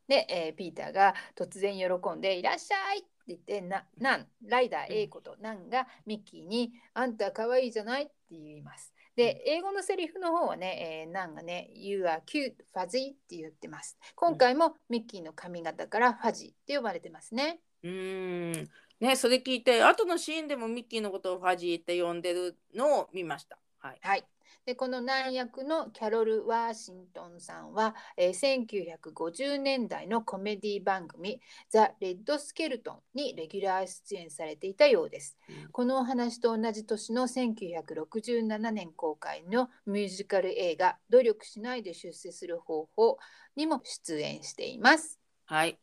[0.07, 8.91] で、えーピーターが突然喜んで「いらっしゃい!」って言ってななんライダー A ことなんがミッキーに「あんた可愛いじゃない?」って言います。
[9.19, 13.97] で英語のセリフの方はね、えーなんがね「You are cute fuzzy」って言ってます。
[14.15, 17.59] 今回もミッキーの髪型からファジーって呼ばれてますね。
[17.83, 18.69] うーん
[19.01, 23.59] ねそれ聞いて後のシーンでもミッキーのことをファジーって呼んでるのを見ました。
[23.79, 23.99] はい。
[24.01, 24.25] はい。
[24.65, 35.37] でこの男役のキャロル・ワーシントンさんは、えー1950年代のコメディ番組「ザ・レッド・スケルトン」にレギュラー出演されていたようです。
[35.49, 43.17] うんこのお話と同じ年の1967年公開のミュージカル映画「努力しないで出世する方法」
[43.55, 45.19] にも出演しています。
[45.45, 45.79] はい。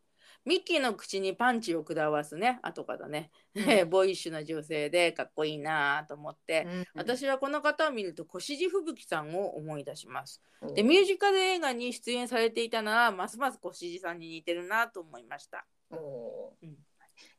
[0.47, 3.91] ミッキーの口にパンチを下わすね、後からね、うん。
[3.91, 10.41] ボーイッシュな女性でかっこいいなと思って、うん私はこの方を見ると越路吹雪さんを思い出します。
[10.63, 15.67] うんで、ミュージカル映画に出演されていたなら、ますます越路さんに似てるなと思いました。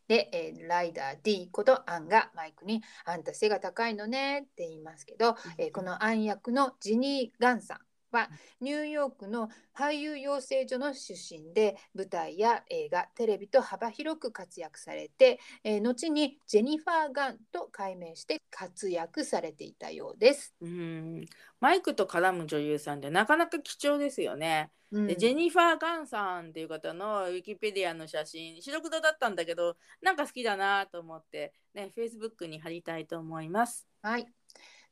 [0.08, 7.80] で、えーライダー D ことアンがマイクに「あんた背が高いのね」って言いますけど、えーこのアン役のジニー・ガンさん
[8.12, 8.30] は
[8.62, 20.54] ニューヨークの俳優養成所の出身で舞台や映画テレビと幅広く活躍されて、えー後にジェニファー・ガンと改名して活躍されていたようです。
[20.62, 21.26] うん
[21.60, 24.72] マイクと絡む女優さんでなかなか貴重ですよね。
[24.92, 33.88] うんでジェニファー・ガンさんっていう方のウィキペディアの写真白黒だったんだけどなんか好きだなと思ってね Facebook に貼りたいと思います。
[34.02, 34.37] はい。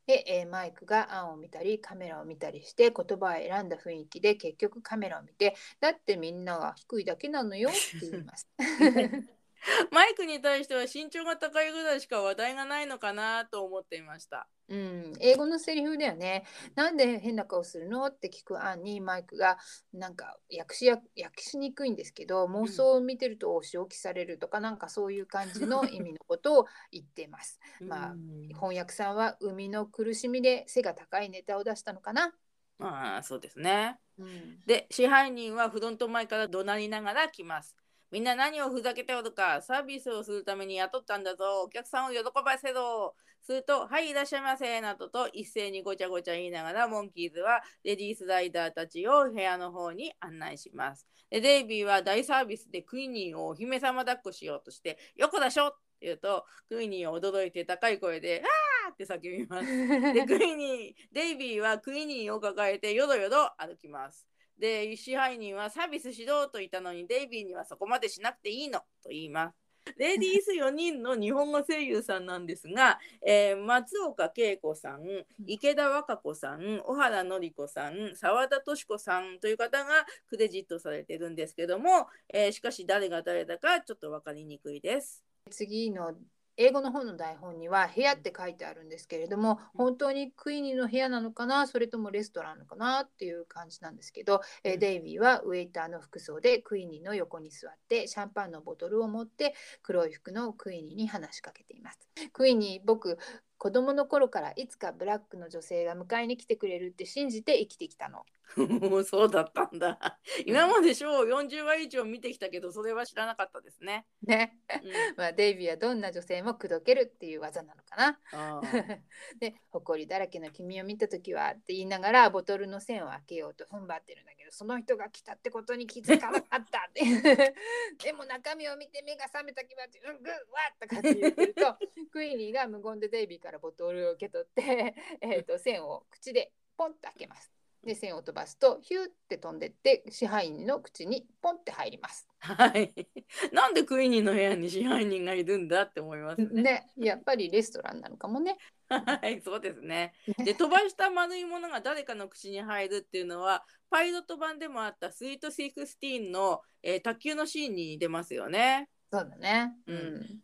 [0.06, 8.48] で、えーマイクが案を見たりカメラを見たりして言葉を選んだ雰囲気で結局カメラを見てだってみんなが低いだけなのよって言います。
[9.90, 14.48] マイクに対しては身長が高いぐらいしか話題がないのかなと思っていました。
[14.68, 16.44] うん、英語のセリフだよね。
[16.74, 19.58] なんで変な顔するのって聞く案にマイクが
[19.92, 27.60] なんか訳しや訳しにくいんですけど妄想を見てるとお仕置きされるとかなんかそういう感じの意味のことを言ってます。
[27.80, 32.34] まあうん翻訳さんは生みの苦しみで背が高いネタを出したのかな？
[32.80, 33.98] ああそうですね。
[34.18, 37.76] うんで支配人はフロント前から怒鳴りながら来ます。
[38.10, 51.06] みんな何をふざけておるかサービスをするために雇ったんだぞお客さんを喜ばせろすると「はいいらっしゃいませ」などと一斉にごちゃごちゃ言いながらモンキーズはレディースライダーたちを部屋の方に案内します。
[51.30, 58.42] でデイビーは大サービスでクイニーをお姫様抱っこしようとして「よこだしょ!」って言うとクイニーは驚いて高い声で
[58.86, 59.66] 「あー!」って叫びます。
[60.14, 64.28] でクイニーデイビーはクイニーを抱えてよどよど歩きます。
[64.58, 69.66] で支配人はサービスしろと言ったのにデイビーにはそこまでしなくていいのと言います。
[69.96, 75.02] レディース4人の日本語声優さんなんですが、えー松岡恵子さん、
[75.46, 85.24] 池田和歌子さん、小原紀子さん、澤田敏子さんという方がクレジットされてるんですけども、えーしかし誰が誰だかちょっと分かりにくいです。
[85.50, 86.14] 次の
[86.56, 101.98] 英語の方の台本には部屋って書いてあるんですけれども本当にクイニーの部屋なのかなそれともレストランなのかなっていう感じなんですけど、えーうんデイビーはウェイターの服装でクイニーの横に座ってシャンパンのボトルを持って黒い服のクイニーに話しかけています。
[102.32, 103.18] クイニー僕
[103.58, 108.24] 子供の頃からいつかブラックの女性が迎えに来てくれるって信じて生きてきたの。
[109.04, 110.18] そうだったんだ。
[110.44, 114.06] 今までショーを40話以上見てきたけど、それは知らなかったですね。
[114.22, 114.58] ね。
[114.82, 118.20] うん まあ、デイビーはどんな女性も口説けるっていう技なのかな。
[119.38, 127.54] で「埃だらけの君を見た時は」って言いながらボトルの線を開けようと踏ん張ってるんだけどその人が来たってことに気づかなかったって
[128.02, 130.38] でも中身を見て目が覚めた気持ちうんぐっわ
[130.74, 131.76] っとかって言ってると
[132.10, 137.55] クイニーが無言でデイビーからボトルを受け取って、えー、と線を口でポンと開けます。
[137.86, 142.28] で線を飛ばすとヒューって飛んでって支配人の口にポンって入ります。
[142.40, 142.92] はい。
[143.52, 146.62] なんでクイニーの部屋に支配人がいるんだって思いますね。
[146.62, 148.58] ねやっぱりレストランなのかもね。
[148.88, 150.14] はい、そうですね。
[150.44, 158.88] で、飛ばした丸いものが誰かの口に入るっていうのは、パイロット版でもあったスイート16の、えー卓球のシーンに出ますよね。
[159.12, 159.74] そうだね。
[159.86, 160.40] ううんん。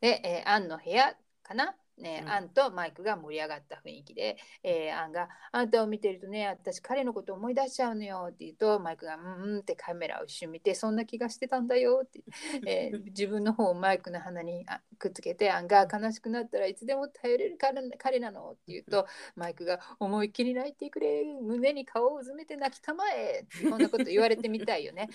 [0.00, 1.76] で、えーアンの部屋かな。
[2.00, 12.20] ね、うんアンとマイクが盛り上がった雰囲気で、えーアンが「あんたを見てるとね私彼のこと思い出しちゃうのよ」って言うとマイクが「うんうん」ってカメラを一瞬見て「そんな気がしてたんだよ」って、
[12.66, 25.08] えー自分の方をマイクの鼻にあくっつけてアンが「悲しくなったらいつでも頼れる彼彼なの」って言うとマイクが「思いっきり泣いてくれ胸に顔をうずめて泣きたまえ」ってこんなこと言われてみたいよね。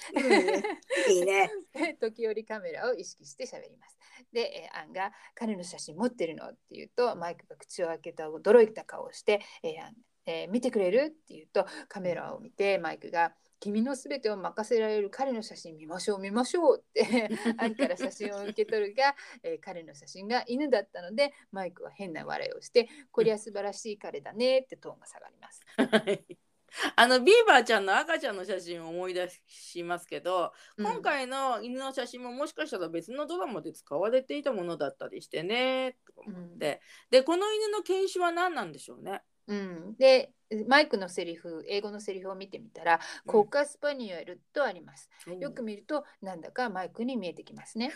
[1.09, 1.49] いいね。
[1.73, 3.97] で 時折カメラを意識して喋ります。
[4.31, 9.71] で、えーアンが彼の写真持ってるのって言うとマイクが口を開けた驚いた顔をして、えー
[10.27, 25.61] えー見てくれるって言うとカメラを見てマイクが君のすべてを任せられる彼の写真見ましょう見ましょうって アンから写真を受け取るが、えー彼の写真が犬だったのでマイクは変な笑いをしてこりゃ素晴らしい彼だねってトーンが下がります。
[25.77, 26.44] はい
[26.95, 30.85] あのビーバーちゃんの赤ちゃんの写真を思い出しますけど、うん。
[30.85, 39.21] 今回の犬の写真ももしかしたら別のドラマで使われていたものだったりしてねとか思って、でこの犬の犬種は何なんでしょうね？
[39.47, 40.31] うん、で
[40.67, 45.09] マイクのセリフ英語のセリフを見てみたら「コッカスパニュエル」とあります。
[45.39, 47.91] よく見るとなんだかマイクに見えてきますね。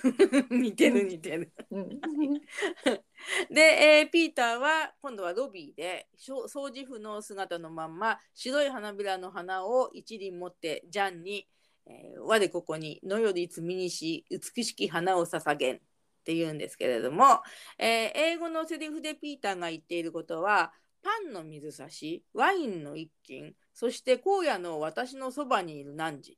[0.49, 1.53] 似てる似てる。
[1.69, 2.01] うん、
[3.51, 11.47] で、えーピーターは今度はロビーで掃除婦の姿のまんま白い花びらの花を一輪持ってジャンに
[11.85, 15.79] 「えー我ここに野より摘みにし美しき花を捧げん」っ
[16.23, 17.41] て言うんですけれども、
[17.77, 26.37] えー英語のセリフでピーターが言っていることはパンの水差しワインの一斤そして荒野の私のそばにいる汝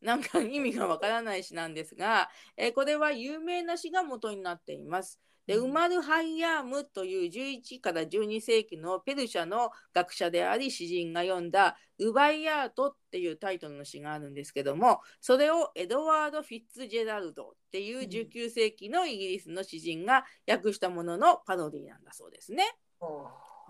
[0.00, 5.20] なんか意味がわからない詩なんですが、えーこれは有名な詩が元になっています。
[5.46, 22.76] でうんウマル・ハイヤームという11から12世紀のペルシャの学者であり詩人が読んだ「ウバイヤート」っていうタイトルの詩があるんですけどもそれをエドワード・フィッツジェラルドっていう19世紀のイギリスの詩人が訳したもののパロディなんだそうですね。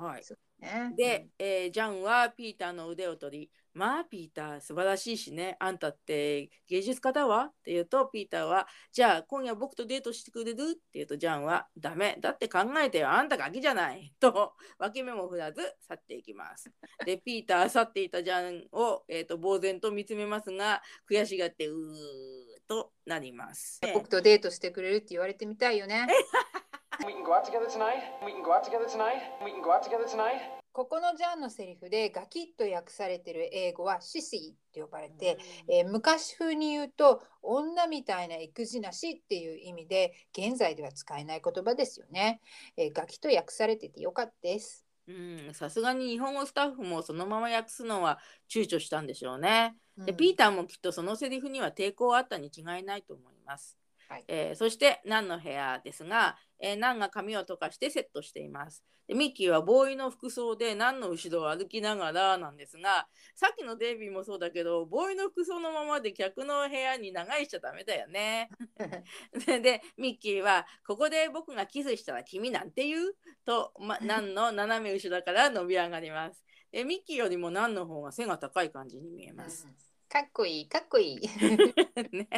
[0.03, 0.22] はい、
[0.59, 16.70] ねで、えージャンはピーターの腕を取り「まあピーター素晴らしいしねあんたって芸術家だわ」って言うとピーターは「じゃあ今夜僕とデートしてくれる?」って言うとジャンは「ダメだって考えてよあんたガキじゃない」と脇目も振らず去っていきます。
[17.05, 23.80] でピーター去っていたジャンを、えー、と呆然と見つめますが悔しがってうーとなります。
[23.94, 26.07] 僕とデートしてくれるって言われてみたいよね。
[27.01, 28.03] We can go out together tonight.
[28.24, 29.22] We can go out together tonight.
[29.45, 30.40] We can go out together tonight.
[30.72, 35.36] ここのジャンのセリフでガキッと訳されてる英語はシシーと呼ばれて、
[35.68, 42.40] えー昔風に言うと女みたいな育児なしっていう意味で現在では使えない言葉ですよね。
[42.76, 44.86] えーガキと訳されててよかったです。
[45.09, 48.18] うんさすがに日本語スタッフもそのまま訳すのは
[48.49, 49.74] 躊躇したんでしょうね。
[49.99, 53.81] でうんピーターもきっとそのセリフには抵抗あったに違いないと思います。
[54.12, 58.84] はいえーそしてナンの部屋ですが、えーナンが髪を溶かしてセットしています。
[59.08, 68.50] でミッキーはボーイの服装でナンの後ろを歩きながらなんですがさっきのデイビーもそうだけどボーイの服装のままで客の部屋に長居しちゃダメだよね。
[69.46, 76.44] ででミッキーは「ここで僕がキスしたら君なんて言う?」と、ま、ナンの斜め後ろから伸び上がります。
[76.70, 79.66] でミッキーよりもナンの方が背が高い感じに見えます。
[80.08, 81.20] かっこいいかっこいい。
[82.12, 82.28] ね、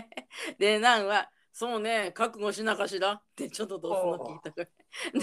[0.61, 4.27] でナンは「そうね覚悟しなかしら」ってちょっとドスの？
[4.27, 4.65] 聞いた声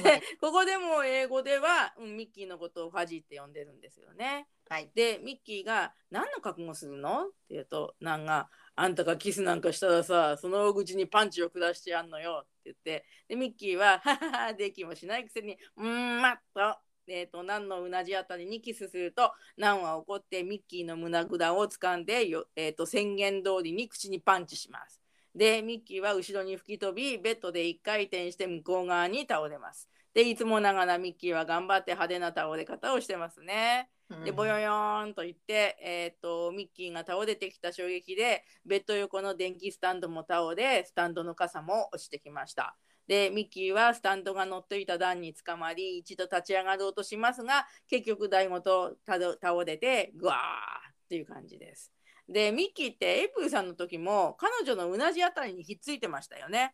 [0.02, 4.48] でここでも英語では、うんミッキーのことをファジーって呼んでるんですよね。
[4.70, 4.90] はい。
[4.96, 16.78] でミッキーが「何の覚悟するの?」って言うとナンが「あんたがキスなんかしたらさその大口にパンチを下してやんのよ」って言ってでミッキーは「はははできもしないくせにうーんまっと」
[17.08, 25.01] えー、とナンのうなじあたりにキスするとナンは怒ってミッキーの胸ぐらを掴んでよ、えー、と宣言通りに口にパンチします。
[25.36, 29.90] でミッキーは後ろに吹き飛びベッドで1回転して向こう側に倒れます。
[30.14, 33.90] でいつもながらミッキーは頑張って派手な倒れ方をしてますね。
[34.26, 42.76] でボヨヨーンと言って、えー、とミッキーが倒れてきた衝撃でベッド横の電気スタンドも倒れスタンドの傘も落ちてきました。
[43.08, 51.92] でミッキーはスタンドが乗っていた段につかまり一度立ち上がろうとしますが結局台ごと倒れてグワーっていう感じです。
[52.32, 56.74] でミッキーってエイプルさんの時も彼女のうなじあたりにひっついてましたよね。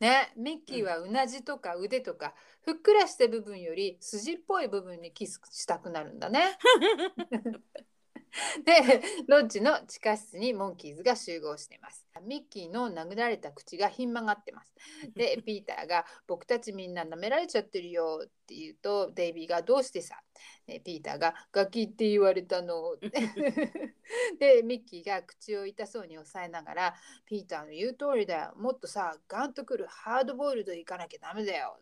[0.00, 2.32] ね、ミッキーはうなじとか腕とか、
[2.62, 6.56] ふっくらした部分より筋っぽい部分にキスしたくなるんだね。
[8.64, 12.06] で、ロッジの地下室にモンキーズが集合しています。
[12.22, 14.74] ミッキーの殴られた口がひん曲がってます。
[15.14, 20.20] で、 ピーターが僕たちみんな舐められちゃってるよって言うと、デイビーがどうしてさ、
[20.66, 22.96] でピーターがガキって言われたの。
[24.38, 26.94] で、ミッキーが口を痛そうに押さえながら、
[27.26, 28.54] ピーターの言う通りだよ。
[28.56, 31.80] もっとさ、ガンとくるハードボイルドいかなきゃダメだよ。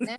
[0.00, 0.16] ね、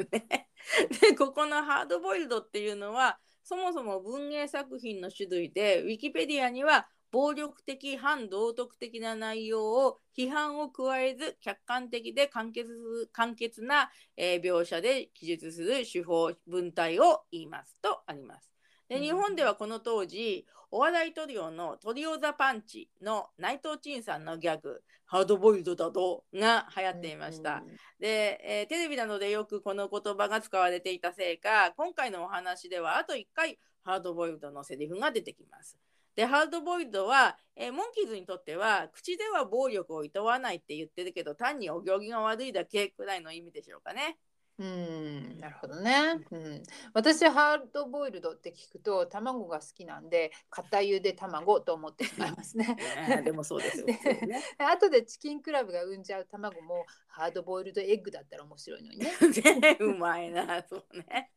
[1.01, 12.69] でここのハードボイルドっていうのはそもそも文芸作品の種類でウィキペディアには暴力的反道徳的な内容を批判を加えず客観的で簡潔
[13.11, 18.52] 簡潔な、えー描写で記述する手法文体を言いますとあります。
[18.89, 27.63] で日本ではこの当時お笑いトリオのトリオ・ザ・パンチの内藤陳さんのギャグ「ハードボイルドだと」が流行っていました。
[27.99, 35.77] で、えーテレビなどでよくこの言葉が使われていたせいか今回のお話ではあと1回ハードボイルドのセリフが出てきます。
[36.15, 44.17] でハードボイルドは、えーモンキーズにとっては口では暴力をいとわないって言ってるけど単にお行儀が悪いだけくらいの意味でしょうかね。
[44.59, 46.23] うん、なるほどね。
[46.29, 52.77] うん、私ハードボイルドって聞くと卵が好きなんで固ゆで卵と思ってしまいますね。
[53.09, 53.85] ねでもそうですよ。
[53.87, 59.11] ね普通ね後でチキンクラブが産んじゃう卵もハードボイルドエッグだったら面白いのにね。
[59.59, 61.31] ねうまいなそうね。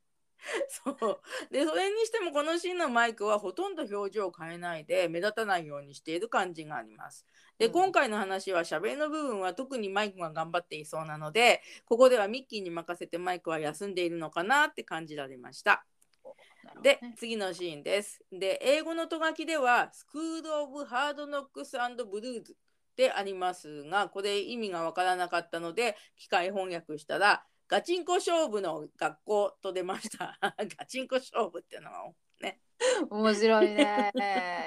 [0.69, 7.27] そうでそれにしてもこのシーンのマイクはほとんど表情を変えないで目立たないようにしている感じがあります。
[7.59, 15.85] でうん今回の話は喋りの部分は特にマイクが頑張っていそうなのでここではミッキーに任せてマイクは休んでいるのかなって感じられました。
[16.83, 18.25] でね次のシーンです。
[18.33, 21.77] で英語のと書きでは「スクール・オブ・ハード・ノックス・
[22.11, 22.57] ブルーズ」
[22.97, 30.39] でありますがこれ意味がわからなかったので機械翻訳したら「ガチンコ勝負の学校」と出ました。
[30.79, 32.61] ガチンコ勝負っていうのはね。
[33.11, 34.13] 面白いね。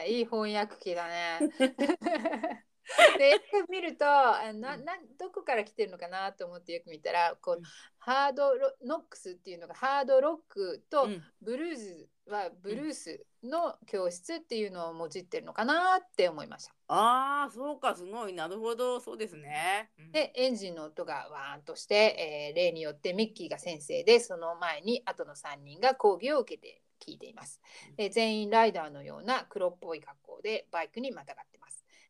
[0.08, 1.40] いい翻訳機だね。
[3.18, 7.64] でよく見るとあななどこから来てるのかなと思ってよく見たらこう、うん
[8.02, 16.74] ハードロノックスっていうのがハードロックとうんブルーズはブルースの教室っていうのを用いてるのかなって思いました。
[16.88, 19.92] ああそうかすごいなるほどそうですね。
[20.00, 27.62] うんでエンジンの音がワーンとして、えー例によってミッキーが先生でその前に後の3人が講義を受けて聞いています。
[27.98, 31.49] で全員ライダーのような黒っぽい格好でバイクにまたがっ。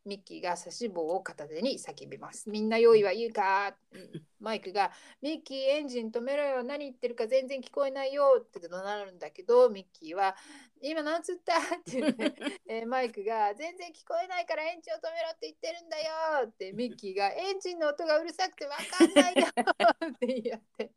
[0.09, 2.49] ミッキーが差し棒を片手に叫びます。
[2.49, 3.75] みんな用意はいいか？
[3.91, 4.25] うん。
[4.39, 4.91] マイクが
[5.21, 6.63] ミッキーエンジン止めろよ。
[6.63, 8.41] 何言ってるか全然聞こえないよ。
[8.41, 10.35] って怒鳴るんだけどミッキーは
[10.81, 11.59] 今なんつった？
[11.59, 12.33] って言って、
[12.67, 16.47] えーマイクが全然聞こえないからエンジンを止めろって言ってるんだよ。
[16.47, 19.45] ってミッキーがエンジンの音がうるさくてわかんないよ。
[19.45, 20.91] って言って。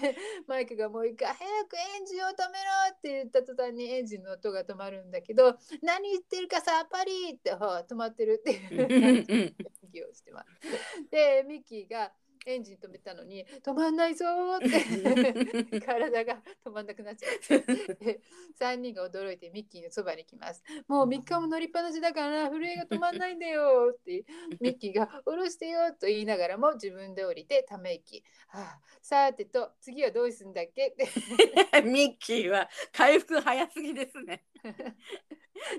[0.00, 9.54] で マイクがもう一回早くエンジンを止めろって言った途端にエンジンの音が止まるんだけど何言ってるかさっぱりって止まってるっていう感じ 演
[9.92, 10.48] 技をしてます。
[11.10, 12.12] でミッキーが
[12.46, 17.28] エンジン止めたのに止まんないぞーって 体が止まんなくなっちゃ
[17.58, 18.20] って で
[18.58, 20.62] 3人が驚いてミッキーのそばに来ます。
[20.86, 24.24] もう3日も乗りっぱなしだから震えが止まんないんだよって
[24.60, 28.22] ミッキーが下ろしてよと言いながらも自分で降りてため息。
[28.48, 30.94] はあ、さてと次はどうするんだっけ？
[31.84, 34.44] ミッキーは回復早すぎですね。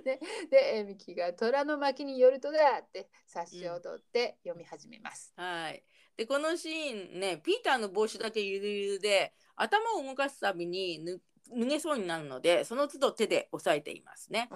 [0.04, 0.20] で
[0.52, 5.34] えーミッキーが虎の巻によるとだって冊子を取って読み始めます。
[5.36, 5.84] はい。
[6.20, 11.22] でこのシーンねピーターの帽子だけゆるゆるで頭を動かすたびにぬ
[11.58, 14.50] 脱げそうになるのでその都度手で押さえていますね。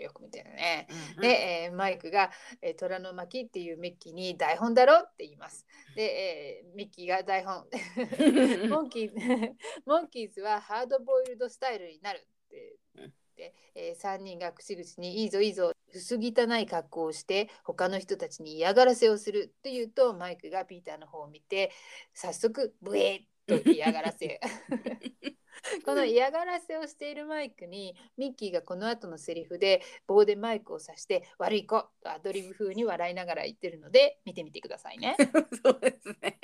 [0.00, 0.88] よく見てるね。
[1.16, 2.30] うんで、えーマイクが、
[2.62, 5.66] えー虎の巻っていうミッキーに台本だろって言います。
[5.94, 7.66] で、えーミッキーが台本。
[8.70, 9.10] モンキー
[9.84, 12.78] モンキーズはハードボイルドスタイルになるって
[13.34, 21.72] って、え3人が口々にいいぞいいぞ薄汚い格好をして他の人たちに嫌がらせをするって言うとマイクがピーターの方を見て
[22.14, 24.40] 早速ブエッと嫌がらせ。
[25.84, 35.16] この嫌がらせをしているマイクにミッキーがこの後のセリフで棒でマイクを指して悪い子とアドリブ風に笑いながら言ってるので見てみてくださいね。
[35.64, 36.38] そうですね。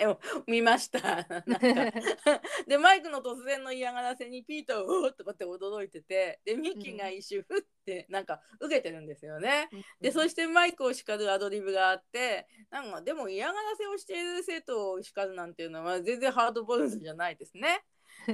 [0.46, 1.00] 見ました。
[2.66, 9.68] でマイクの突然の嫌がらせにピーターはうとかって驚いててでミッキーが一瞬ふってなんか受けてるんですよね。
[10.00, 17.84] でそしてマイクを叱るアドリブがあってなんかでも嫌がらせをしている生徒を叱るなんていうのは全然ハードボイルドじゃないですね。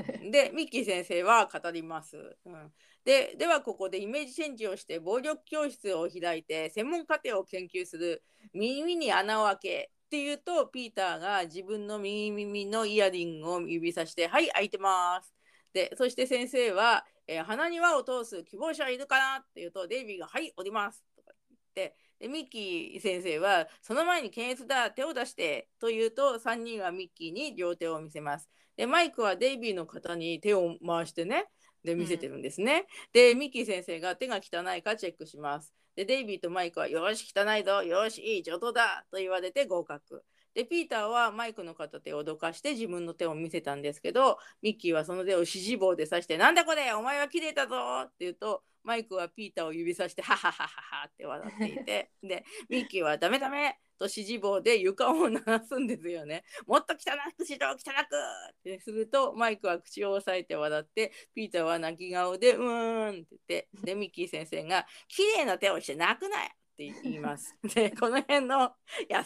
[0.30, 2.36] でミッキー先生は語ります。
[2.44, 2.72] うん、
[3.04, 8.22] でではここでイメージチェンジをして暴力教室を開いて専門課程を研究する
[8.52, 15.34] 耳に穴を開けっていうとピーターが自分の右耳のイヤリングを指さして「はい開いてます」
[15.72, 28.48] でそして先生は、えー鼻に輪を通す希望者いるかな?」って言うとデイビーが「はいおります」とか言ってでミッキー先生は「その前に検閲だ手を出して」と言うと3人はミッキーに両手を見せます。
[28.76, 31.46] でマイクはデイビーの肩に手を回してね
[31.84, 32.86] で見せてるんですね。
[33.12, 35.72] でミッキー先生が手が汚いかチェックします。
[35.94, 40.22] でデイビーとマイクは「よし汚いぞよしいい上等だ」と言われて合格。
[40.54, 56.44] でピーターはマイクの片手をどかして自分の手を見せたんですけどミッキーはその手を指示棒で刺して「なんだこれお前は綺麗だぞ!」って言うとマイクはピーターを指さして「ははははは」って笑っていてでミッキーは「ダメダメ!」と指示棒で床を鳴らすんですよね。
[56.66, 67.58] もっと汚くしろ汚くってするとマイクは口を押さえて笑ってピーターは泣き顔で「うーん」って言ってでミッキー先生が「綺麗な手をして泣くなよ!」って言います。
[67.74, 68.72] でこの辺の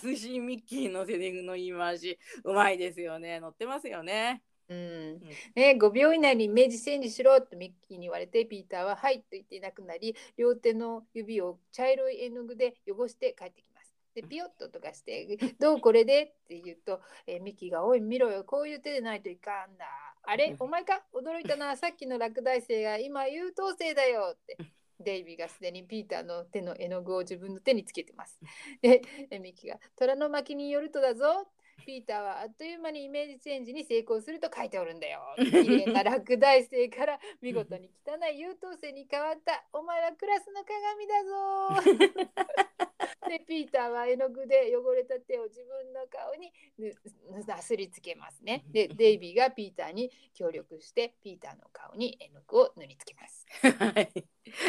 [0.04, 4.42] 優しいミッキーのセリフの言い回しうまいですよね乗ってますよね。
[4.70, 5.20] うん
[5.56, 13.92] ね、5秒以内にイメージチェンジしろとミッキーに言われてピーターは「はい」と言っていなくなり両手の指を茶色い絵の具で汚して帰ってきます。
[14.14, 19.86] でピヨッととかして「どうこれで?」って言うと、えーミッキーが「おい見ろよこういう手でないといかんだ」
[20.22, 20.54] 「あれ？
[20.60, 21.04] お前か？
[21.12, 24.56] 驚いたな さっきの落第生が今優等生だよ」って。
[25.02, 28.38] デイビーがすでにピーターの手の絵の具を自分の手につけてます。
[28.82, 29.00] で、
[29.30, 31.48] えミッキーが虎の巻によるとだぞ。
[31.86, 35.20] ピーターはあっという間にイメージチェンジに成功すると書いておるんだよ。
[35.38, 39.64] 綺麗な落第生から見事に汚い優等生に変わった。
[39.72, 41.24] お前はクラスの鏡だ
[42.04, 42.86] ぞ。
[43.28, 46.52] で、ピーターは絵の具で汚れた手を自分の顔に
[47.46, 48.64] なすりつけますね。
[48.70, 53.46] で、デイビーがピーターに協力して、ピーターの顔に絵の具を塗りつけます。
[53.78, 54.10] はい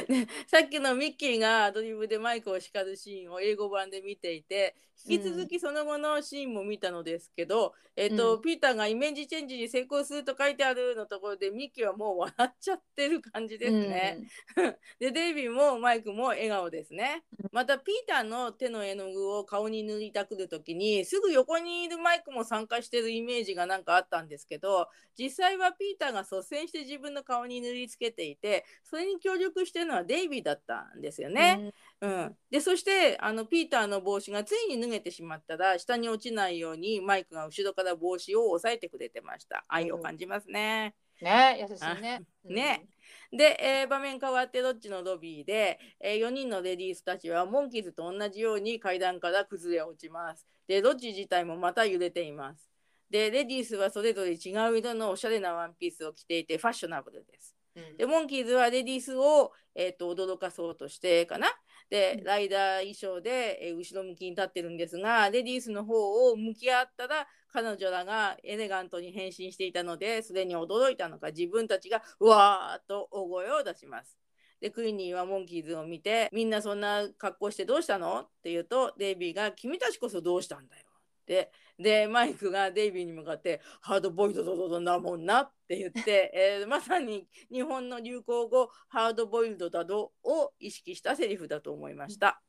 [0.07, 4.75] でさっきのミッキーがアドリブでマイクを叱るシーンを英語版で見ていて
[5.07, 14.19] 引き続きその後のシーンも見たのですけど、えっとうんピーターがイメージチェンジに成功すると書いてあるのところでミッキーはもう笑っちゃってる感じですね。
[14.99, 17.23] でデイビーもマイクも笑顔ですね。
[17.51, 24.87] またピーターの手の絵の具を顔に塗りたくる時にすぐ横にいるマイクも参加してるイメージがなんかあったんですけど
[25.17, 31.73] 実際はピーターが率先して自分の顔に塗りつけていてそれに協力してるのはデイビーだったんですようんね。
[32.01, 39.63] うんでそしてあのピーターの帽子がついに脱げてしまったら下に落ちないようにマイクが後ろから帽子を押さえてくれてました。
[39.67, 40.95] 愛を感じますね。
[41.21, 42.23] ね、優しいね。
[42.43, 42.87] ね
[43.31, 50.45] で、えー場面変わってロッチのロビーで、え4人のレディースたちはモンキーズと同じように階段から崩れ落ちます。
[50.67, 52.69] で、ロッチ自体もまた揺れています。
[53.09, 57.55] で、レディースはそれぞれ違う色のおしゃれなワンピースを着ていてファッショナブルです。
[57.75, 61.47] うんで、モンキーズはレディースを、えー、と驚かそうとしてかな。
[61.89, 74.17] でう、んライダー衣装で、えー後ろ向きに立ってるんですが、レディースの方を向き合ったら、彼女らがエレガントに変身していたので、それに驚いたのか、自分たちがうわーっと大声を出します。
[74.59, 78.19] で、クイニーはモンキーズを見て、みんなそんな格好してどうしたの？
[78.21, 80.85] って言うと、デイビーが、君たちこそどうしたんだよ。
[81.21, 86.31] ってでマイクがデイビーに向かって「ハードボイルドドだもんな」って言って、
[86.61, 92.41] えーまさに日本の流行語「ハードボイルドだど」を意識したセリフだと思いました。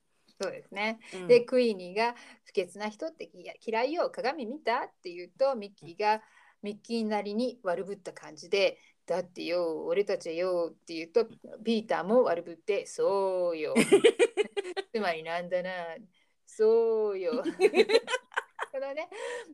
[0.43, 0.99] そうですね。
[1.14, 2.14] うんで、クイーニーが
[2.45, 3.30] 不潔な人って
[3.61, 6.22] 嫌いよ、鏡見たって言うと、ミッキーが
[6.62, 11.26] ミッキーなりに悪ぶった感じで、だってよ、俺たちはよって言うと、
[11.64, 13.74] ピーターも悪ぶって、そうよ。
[14.93, 15.70] つまりなんだな、
[16.47, 17.43] そうよ。
[18.72, 19.09] このね、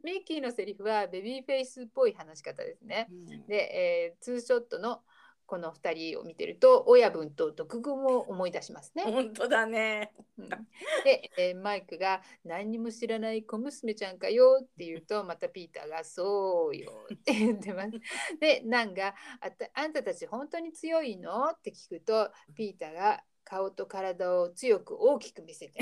[0.04, 3.08] ミッキーのセリフはベビーフェイスっぽい話し方ですね。
[3.48, 5.02] で、えーツーショットの
[5.48, 9.02] この2人を見てると親分と毒軍を思い出しますね。
[9.04, 10.12] 本当だね。
[10.36, 10.48] うん
[11.04, 17.90] で、えーマイクが何にも知らない小娘ちゃんかよって言うと またピーターがそうよって言ってます。
[18.38, 21.46] で、ナンがあたあんたたち本当に強いの？
[21.46, 25.80] って聞くとピーターが顔と体を強く大きく見せて。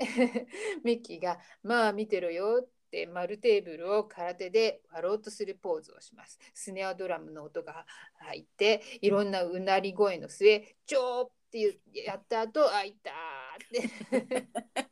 [0.82, 6.38] ミッキーがまあ見てろよって丸テーブルを空手で割ろうとするポーズをします。
[6.54, 7.86] スネアドラムの音が
[8.20, 14.88] 入っていろんなうなり声の末「ちょー」ってやった後あいたーって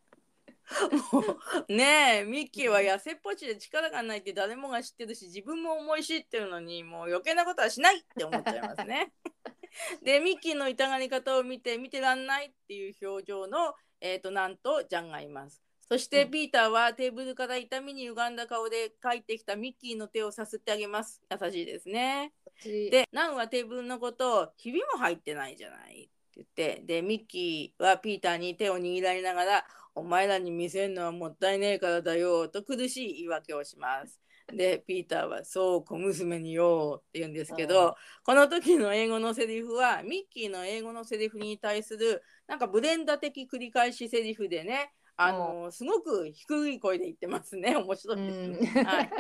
[1.12, 1.20] も
[1.68, 9.12] うねえミッキーは痩せっぽちで力がないって誰もが知ってるし自分も思い知ってるのにもう余計なことはしないって思っちゃいますね。
[10.03, 15.66] でミッキーの痛がり方を見て見てらんないっていう表情の、えー、となんとジャンがいます。
[15.89, 21.22] そしてうんピーターはテーブルから痛みに歪んだ顔で帰ってきたミッキーの手をさすってあげます。
[21.30, 22.32] 優しいですね。
[22.64, 34.20] で、ナンはテーブルのことを、ひびも入ってないじゃないって言って、で、ミッキーはピーターに手を握られながら、お前らに見せるのはもったいねえからだよ、と苦しい言い訳をします。
[34.49, 47.75] で、ピーターは、そう、小娘によ、って言うんですけうんど、この時の英語のセリフは、ミッキーの英語のセリフに対する、なんかブレンダ的繰り返しセリフでね、あの、すごく低い声で言ってますね。
[47.77, 48.73] 面白いですね。
[48.77, 49.11] うんはい。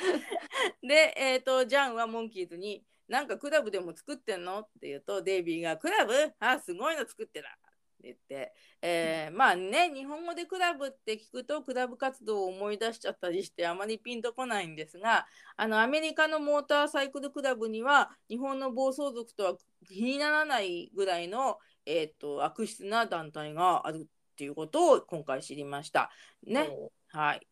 [0.82, 7.60] で、えー、とジャンはモンキーズに「なんかクラブでも作ってんの?」って言うとデイビーが「クラブあすごいの作ってた」って
[8.02, 15.26] 言って、えーまあね日本語でクラブって聞くとクラブ活動を思い出しちゃったりしてあまりピンとこないんですが
[15.56, 24.08] あのアメリカのモーターサイクルクラブには日本の暴走族とは気にならないぐらいの、えー、と悪質な団体がある
[24.40, 26.10] っていうことを今回知りました。
[26.44, 26.70] ね。
[27.08, 27.46] はい。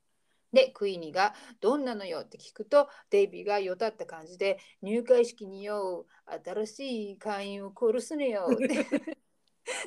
[0.55, 9.19] で、クイーニーが「どんなのよ?」って聞くとデイビーがよたった感じで「入会式によ新しい会員を殺すねよ」 って。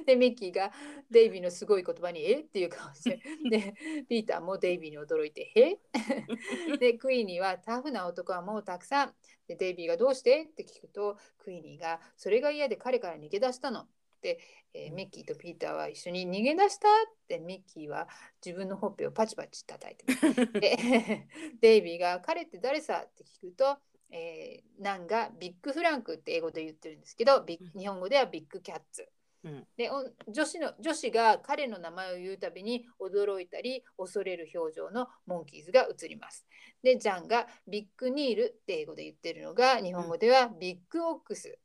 [0.05, 0.71] でミッキーが
[1.09, 2.41] デイビーのすごい言葉に「え？
[2.41, 3.73] っ?」ていう顔してで
[4.07, 9.15] ピーターもデイビーに驚いて「えでクイーニーはタフな男はもうたくさん
[9.47, 13.87] でデイビーが「どうして?」って聞くとクイーニーが「それが嫌で彼から逃げ出したの」
[14.29, 16.91] えーミッキーとピーターは一緒に逃げ出したっ
[17.27, 18.07] てミッキーは
[18.45, 20.05] 自分のほっぺをパチパチ叩いて
[20.59, 21.27] で
[21.59, 23.77] デイビーが「彼って誰さ?」って聞くと、
[24.09, 29.07] えーナンがビッグフランクって英語で言ってるんですけどビッ日本語ではビッグキャッツ。
[29.43, 29.67] うん。
[29.75, 36.45] でお女子の女子が彼の名前を言うたびに驚いたり恐れる表情のモンキーズが映ります。
[36.83, 41.57] でジャンがビッグニールって英語で言ってるのが日本語ではビッグオックス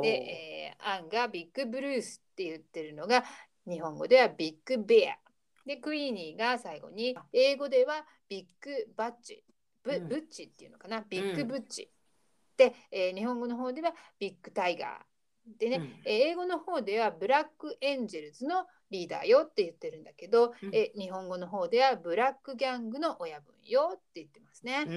[0.00, 3.24] で、えーアンがビッグブルースって言ってるのが
[3.66, 5.18] 日本語ではビッグベア。
[5.66, 9.44] で、クイーニーが最後に英語ではビッグバッチ、
[9.82, 11.90] ブ,、ッチっていうのかな、ビッグブッチ。
[12.56, 15.17] で、えー日本語の方ではビッグタイガー。
[15.58, 16.02] でね、うん。
[16.04, 20.74] えー英語の方ではブラックエンジェルズのリーダーよって言ってるんだけど、うん。
[20.74, 24.84] えー日本語の方ではブラックギャングの親分よって言ってますね。
[24.86, 24.96] うんう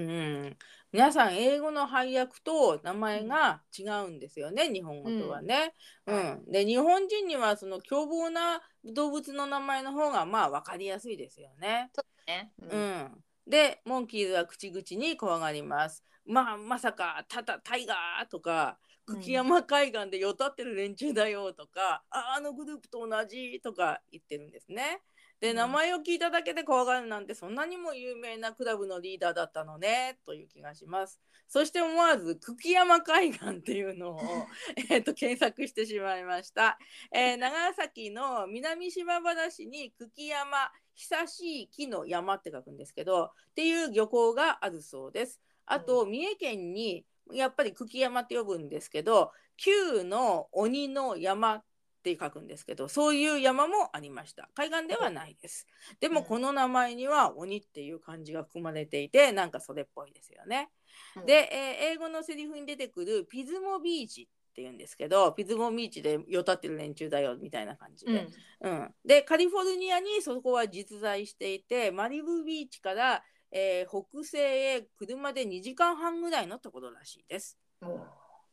[0.50, 0.58] ん、
[0.92, 5.74] 皆さん英語の配役と名前が違うんですよね、日本語とはね。
[6.06, 6.20] ううん。
[6.48, 11.92] んで日本人にはその凶暴な動物の名前の方がまあ分かりやすいですよね。
[12.28, 12.52] ね。
[12.62, 16.04] う、ん、でモンキーズは口々に怖がります。
[16.26, 25.02] まあまさかタタタイガーとかうん久木山海岸でよたってる連中だよとか、ああのグループと同じとか言ってるんですね。
[25.40, 31.20] でうん名前を聞いただけで怖がるなんてそんなにも有名なクラブのリーダーだったのねという気がします。
[31.48, 34.20] そして思わず久木山海岸っていうのを
[34.90, 36.78] えーと検索してしまいました。
[37.12, 45.42] えー長崎の南島原市に久木山久しい木の山って書くんですけどっていう漁港があるそうです。
[45.66, 51.64] あと、三重県にやっぱり久木山って呼ぶんですけど旧の鬼の山っ
[52.04, 54.50] て書くんですけどそういう山もありました。
[54.56, 55.68] 海岸ではないです。
[56.00, 56.26] でもうん。
[56.26, 60.70] この名前には鬼っていう漢字が含まれていてなんかそれっぽいですよね。
[61.16, 61.26] うん。
[61.28, 68.28] で、えー英語のセリフに出てくるピズモビーチって言うんですけどピズモビーチでよたってる連中だよみたいな感じで、
[68.62, 68.72] うん。
[68.72, 77.58] うん、でカリフォルニアにそこは実在していてマリブビーチから、えー北西へ車で2時間半ぐらいのところらしいです。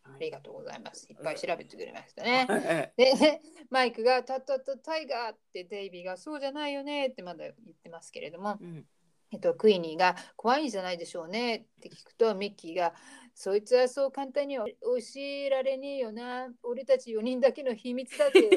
[0.05, 1.07] ありがとうございます。
[1.11, 2.47] いっぱい調べてくれましたね。
[2.47, 3.41] ね、で、
[3.71, 8.85] マイクがタッタッタタイガーってデイビーがそうじゃないよねってまだ言ってますけれども、うん
[9.31, 12.95] えっと、クイーニーが怖いんじゃないでしょうねって聞くとミッキーが
[13.35, 14.73] そいつはそう簡単には教
[15.21, 18.41] えられねえよな俺たち4人だけの秘密だって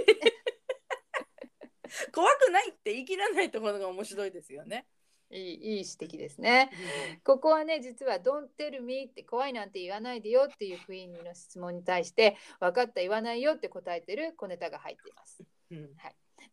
[2.14, 4.88] 怖くないって言い切らないところが面白いですよね。
[5.32, 6.70] いいいい指摘ですね。
[7.24, 15.44] ここはね実は「Don't tell me」って怖いなんて言わないでよっていうクイーンの質問に対して分かった言わないよって答えてる小ネタが入っています。
[15.72, 15.90] うん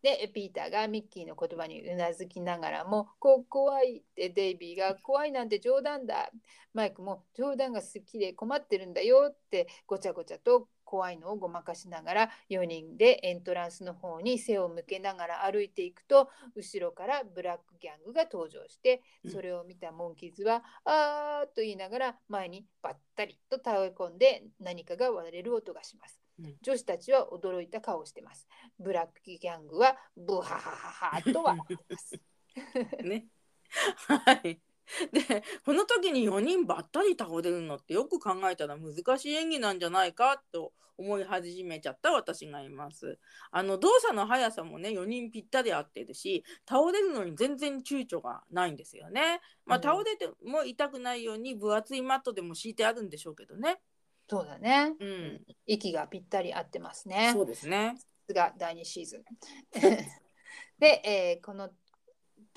[0.02, 6.30] でピーターがミッキーの言葉にうなずきながらも「こ怖い」ってデイビーが「怖いなんて冗談だ」
[6.74, 26.18] マイクも「冗談が好きで困ってるんだよ」ってごちゃごちゃと怖いのをごまかしながら4人でエントランスの方に背を向けながら歩いていくと後ろからブラックギャングが登場してうんそれを見たモンキーズは「あー」と言いながら前にばったりと倒れ込んで何かが割れる音がします。
[26.40, 28.48] うん女子たちは驚いた顔をしてます。
[28.78, 32.18] ブラックギャングはブハハハハと笑ってます。
[33.04, 33.26] ね。
[34.24, 34.67] はい。
[35.12, 43.18] でこの時に4人ばったり倒れるのってよく考えたら難しい演技なんじゃないかと思い始めちゃった私がいます。
[43.52, 49.40] あの動作の速さもね4人ぴったり合ってるし倒れるのに全然躊躇がないんですよね。
[49.64, 53.80] まあ、うん倒れても痛くないように分厚いマットでも敷いてあるんでしょうけどね。
[54.28, 54.94] そうだね。
[54.98, 57.30] うん、息がぴったり合ってますね。
[57.32, 57.96] そうですね。
[58.28, 59.24] が第2シーズン。
[60.78, 61.70] で、えーこの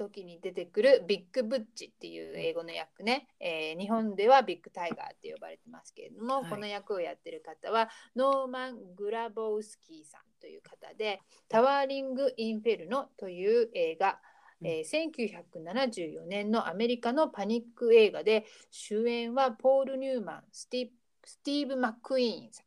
[0.02, 6.50] 時に出てくるビッグブッチっていう英語の役ね、えー日本ではビッグタイガーって呼ばれてますけれども、はい。
[6.50, 14.20] この役をやってる方はノーマン・グラボウスキーさんという方で「タワーリング・インフェルノ」という映画、
[14.64, 20.90] えー1974年のアメリカのパニック映画で主演はポール・ニューマンスティ
[21.24, 22.66] スティーブ・マックイーンさん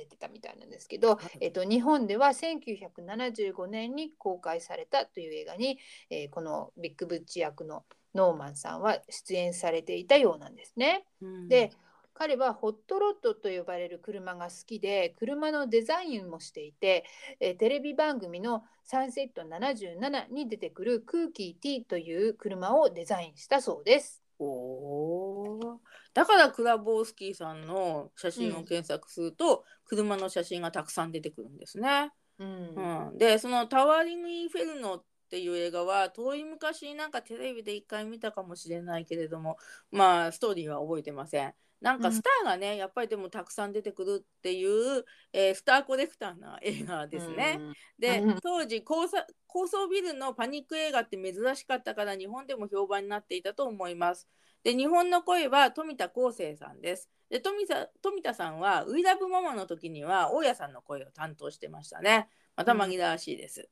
[0.00, 5.78] 出てたみたいなんですけど、はいえっと、日本では1975年に公開されたという映画に、
[6.10, 7.84] えーこのビッグブッチ役の
[8.14, 11.04] ノーマンさんは出演されていたようなんですね。
[11.20, 11.72] うんで
[12.12, 17.04] 彼はホットロッドと呼ばれる車が好きで車のデザインもしていて、
[17.40, 24.22] えーテレビ番組の「サンセット77」に出てくるクーキー T という車をデザインしたそうです。
[24.38, 25.78] おー
[26.14, 32.12] だからクラボースキーさんの写真を検索すると、車の写真がたくさん出てくるんですね。
[32.38, 39.58] うんうん、でその「タワーリング・インフェルノ」っていう映画は遠い昔になんかテレビで一回見たかもしれないけれども
[39.90, 41.54] まあストーリーは覚えてません。
[41.80, 47.58] なんかスターがね、やっぱりでもたくさん出てくるっていう、えースターコレクターな映画ですね。
[47.98, 54.28] でうん当時高さ高層ビルのパニック映画って珍しかったから日本でも評判になっていたと思います。
[54.62, 57.10] で日本の声は富田康生さんです。
[57.30, 62.28] で富田富田さんは「ウィラブママ」の時には大家さんの声を担当してましたね。
[62.56, 63.70] また紛らわしいです、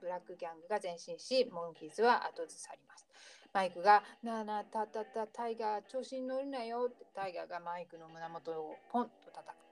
[0.00, 3.06] ブラックギャングが前進しモンキーズは後ずさります。
[3.54, 9.67] マイクが「なあなあたたたタイガー調子に乗るなよ」ってタイガーがマイクの胸元をポンと叩く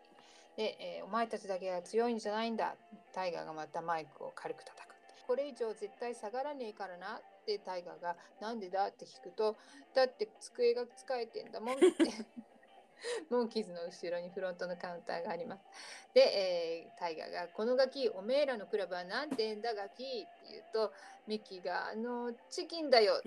[0.57, 2.75] で、えーお前たちだけが強いんじゃないんだ
[3.13, 4.97] タイガーがまたマイクを軽く叩く
[5.27, 9.57] これ以上絶対下がらねえからなってタイガーが「なんでだ?」って聞くと
[9.95, 11.87] 「だって机が使えてんだもん」って
[13.29, 15.65] モンキーズの後ろにフロントのカウンターがあります。
[16.15, 20.93] で、えータイガーが「このガキおめえらのクラブは何て言うんだガキ」って言うと
[21.27, 23.21] ミッキーが「あのチキンだよ」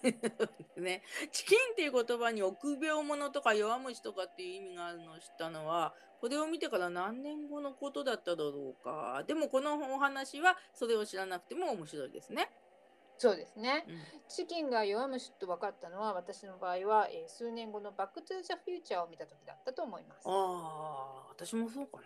[0.76, 1.02] ね、
[1.32, 12.50] チキンっていう言葉に臆病者とか弱虫とかっていう意味があるのを知ったのはこれを見てから何年後のことだっただろうかでもこのお話はそれを知らなくても面白いですね。
[13.18, 13.84] そうですね。
[13.88, 13.96] うん
[14.28, 20.22] チキンが弱虫と分かったのは私の場合は、えー数年後のバックトゥーザフューチャーを見た時だったと思います。
[20.26, 21.98] ああ、私もそうか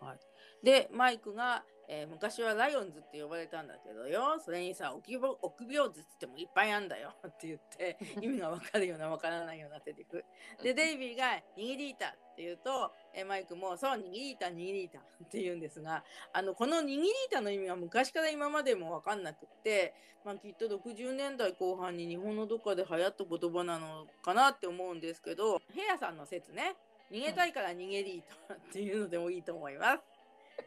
[0.00, 0.06] な。
[0.06, 0.18] はい、
[0.64, 10.24] で、マイクが、えー昔はライオンズって呼ばれたんだけどよ、それにさ、臆病臆病図って言ってもいっぱいあんだよ って言って、 意味がわかるようなわからないようなセリフ。
[10.62, 19.94] で、デイビーが握り板って言うと、えーマイクもそう、握り板、握り板って言うんですが、あの、この握り板の意味は昔から今までもわかんなくって、
[20.24, 26.76] まあ、きっと60年代後半に日本のどっかで流行った言葉なのかなって思うんですけど、ヘアさんの説ね、
[27.10, 30.02] 逃げたいから逃げりとっていうのでもいいと思います。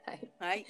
[0.05, 0.65] はい、はい。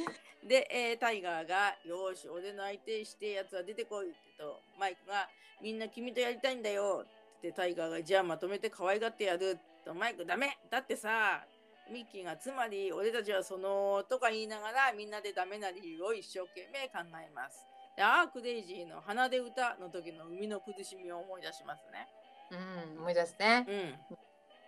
[0.48, 5.28] で、えータイガーが、よーし、俺の相手してやつは出てこいって言うと、マイクが、
[5.62, 7.06] みんな君とやりたいんだよ
[7.38, 11.44] って、タイガーが、じゃあまとめて可愛がってやると、マイク、ダメだってさ、
[11.92, 17.66] ミッキーが、つまり、俺たちはその、とか言いながら、みんなでダメな理由を一生懸命考えます。
[17.96, 22.08] でアークデイジーの花で歌の時の海の苦しみを思い出しますね。
[22.52, 23.66] うん、思い出すね。
[23.68, 23.76] うん。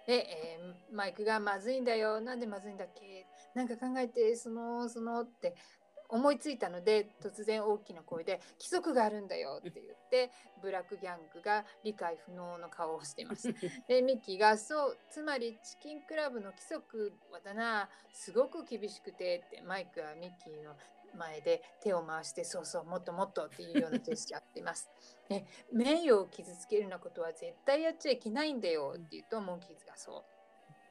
[0.07, 2.21] で、えーマイクがまずいんだよ。
[2.21, 3.27] なんでまずいんだっけ？
[3.53, 5.55] なんか考えて、その、そのって
[6.09, 10.31] 思いついたので、突然大きな声で、規則があるんだよって言って、
[10.61, 13.53] ブラックギャングが理解不能の顔をしています。
[13.87, 20.75] で、ミッキーが、そう、つまりチキンクラブの規則はだな、すごく厳しくてって、マイクはミッキーの
[21.17, 24.89] 前で手を回して、そうそう、もっともっとっていうようなジェスチャーっています。
[25.29, 30.23] ね、名誉を傷つけるようなことは絶対やっちゃいけないんだよって言うと、モンキーズがそ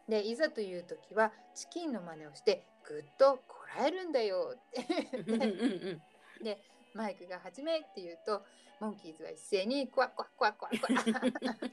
[0.08, 0.10] う。
[0.10, 3.40] で、いざという時はチキンの真似をしてぐっと
[3.76, 6.00] こらえるんだよって
[6.42, 6.58] で、
[6.94, 8.42] マイクが始めって言うと、
[8.80, 11.20] モンキーズは一斉にクワクワクワクワクワ。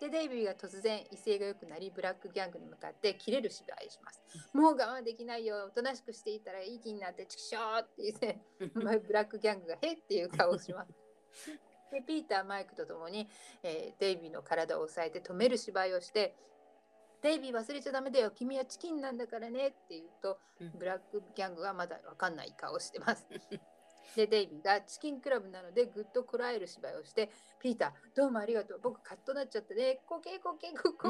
[0.00, 4.20] で、デイビーが突然威勢が良くなり、ブラックギャングに向かって切れる芝居をします。
[4.52, 8.40] もう我慢できないよ、おとなしくしていたらいい気になってチキショーって言って、
[8.74, 10.92] まあブラックギャングがへっていう顔をします。
[11.92, 13.28] でピーター・マイクと共に、
[13.62, 16.34] えーデイビーの体を押さえて止める芝居をして
[17.22, 18.32] デイビー忘れちゃダメだよ。
[18.32, 20.72] 君はチキンなんだからねって言うとうん。
[20.78, 23.26] ブラックギャングはまだわかんない顔をしてます。
[24.16, 28.80] でデイビーがチキンクラブなのでぐっとこらえる芝居をしてピーターどうもありがとう。
[28.82, 30.00] 僕カッとなっちゃってね。
[30.06, 31.08] コケコケココ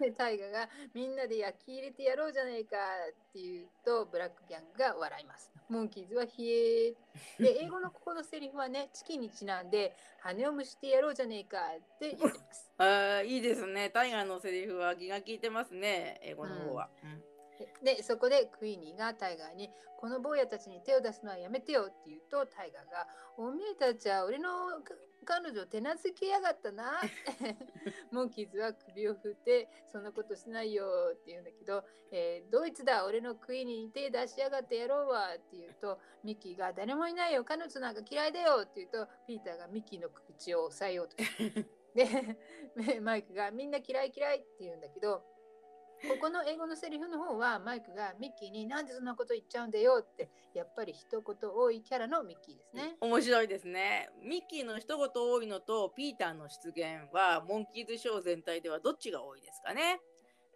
[0.00, 5.50] でイガがみんなで焼き入れてやろうじゃないかって言うとブラックギャングが笑います。
[5.68, 6.94] モンキーズは冷え
[7.40, 12.70] で英語のここのセリフはねチキンにちなんで羽を蒸してやろうじゃねえかって言ってます。
[12.78, 13.90] あーいいですね。
[13.90, 16.20] タイガーのセリフは気が利いてますね。
[16.22, 16.88] 英語の方は。
[17.82, 23.06] でそこでクイーニーがタイガーに「この坊やたちに手を出すのはやめてよ」って言うとタイガーが
[23.38, 24.82] 「おめえたちは俺の
[25.24, 27.00] 彼女を手なずけやがったな」
[28.12, 37.44] モンキーズは首を振って「そんなことしないよ」って言うんだけど「えードイツだ俺のクイニーに手出しやがってやろうわ」って言うとミッキーが「誰もいないよ。
[37.44, 41.16] 彼女なんか嫌いだよ」って言うとピーターがミッキーの口を押さえようと
[41.94, 42.36] で
[43.00, 45.24] マイクが「みんな嫌い嫌い」って言うんだけど
[46.08, 52.96] ここの英語のセリフの方はマイクがミッキーになんでそんなこと言っちゃうんだよってやっぱり一言多いキャラのミッキーですね。
[53.00, 54.10] 面白いですね。
[54.22, 60.00] ミッキーの一言多いのとピーターの出現はモンキーズショー全体ではどっちが多いですかね。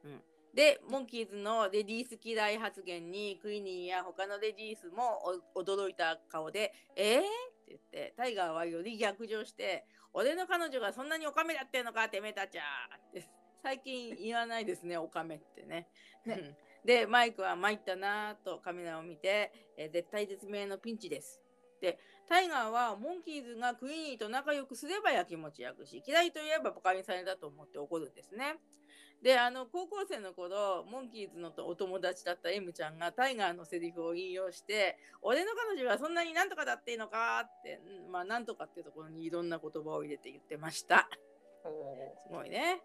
[0.04, 0.22] うん、
[0.54, 5.20] でモンキーズのレディース嫌い発言にクイニーや他のレディースも
[5.54, 7.28] 驚いた顔で「えー?」って
[7.68, 12.62] 言ってタイガーはより逆上して「俺の彼女がそんなにオカメだってんのかてめえたちゃ」
[12.96, 13.28] って
[13.62, 15.88] 最近言わないですねオカメってね。
[16.26, 21.40] ねうんでマイクは参ったなーとカメラを見て、えー絶対絶命のピンチです。
[21.80, 21.98] で
[22.28, 28.56] タイガーはモンキーズがクイーニーと仲良くすればやきもち焼くし嫌いといえばバカにされたと思って怒るんですね。
[29.22, 41.08] であの高校生の頃モンキーズのお友達だった M ちゃんがタイガーのセリフを引用して「俺の彼女はそんなになんとかだっていいのか?」ってうんまあなんとかっていうところにいろんな言葉を入れて言ってました。
[42.22, 42.80] すごいね。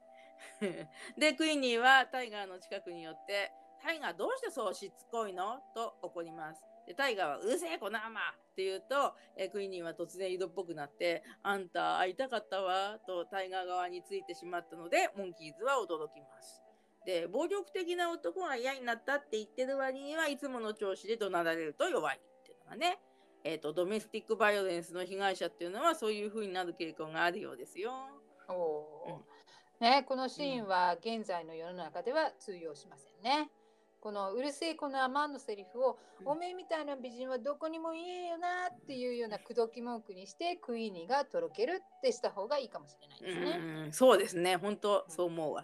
[1.18, 6.64] でクイーニーはタイガーの近くに寄って「タイガーどうしてそうしつこいの?」と怒ります。
[6.88, 16.62] でタイガーは「うるせえこの甘!」って言うとえクイーニーは突然井戸っぽくなって「あんた会いたかったわ」とタイガー側についてしまったのでモンキーズは驚きます。
[17.06, 23.00] で暴力的な男が嫌になったって言ってる割にはいつもの調子で怒鳴られると弱いっていうのがね、
[23.44, 27.92] えー、とドメスティックバイオレンスの被害者っていうのはそういう風になる傾向があるようですよ。
[28.50, 29.35] おー
[29.80, 33.50] ね、このシーンは現在の世の中では通用しませんね。
[34.00, 36.28] このうるせえこのアマンのセリフを、うん。
[36.28, 43.86] おめえみたいな美人はどこにもいえよなっていうような口説き文句にしてクイーニーがとろけるってした方がいいかもしれないですね。
[43.86, 44.58] うんそうですね。
[44.58, 45.56] 本当そう思う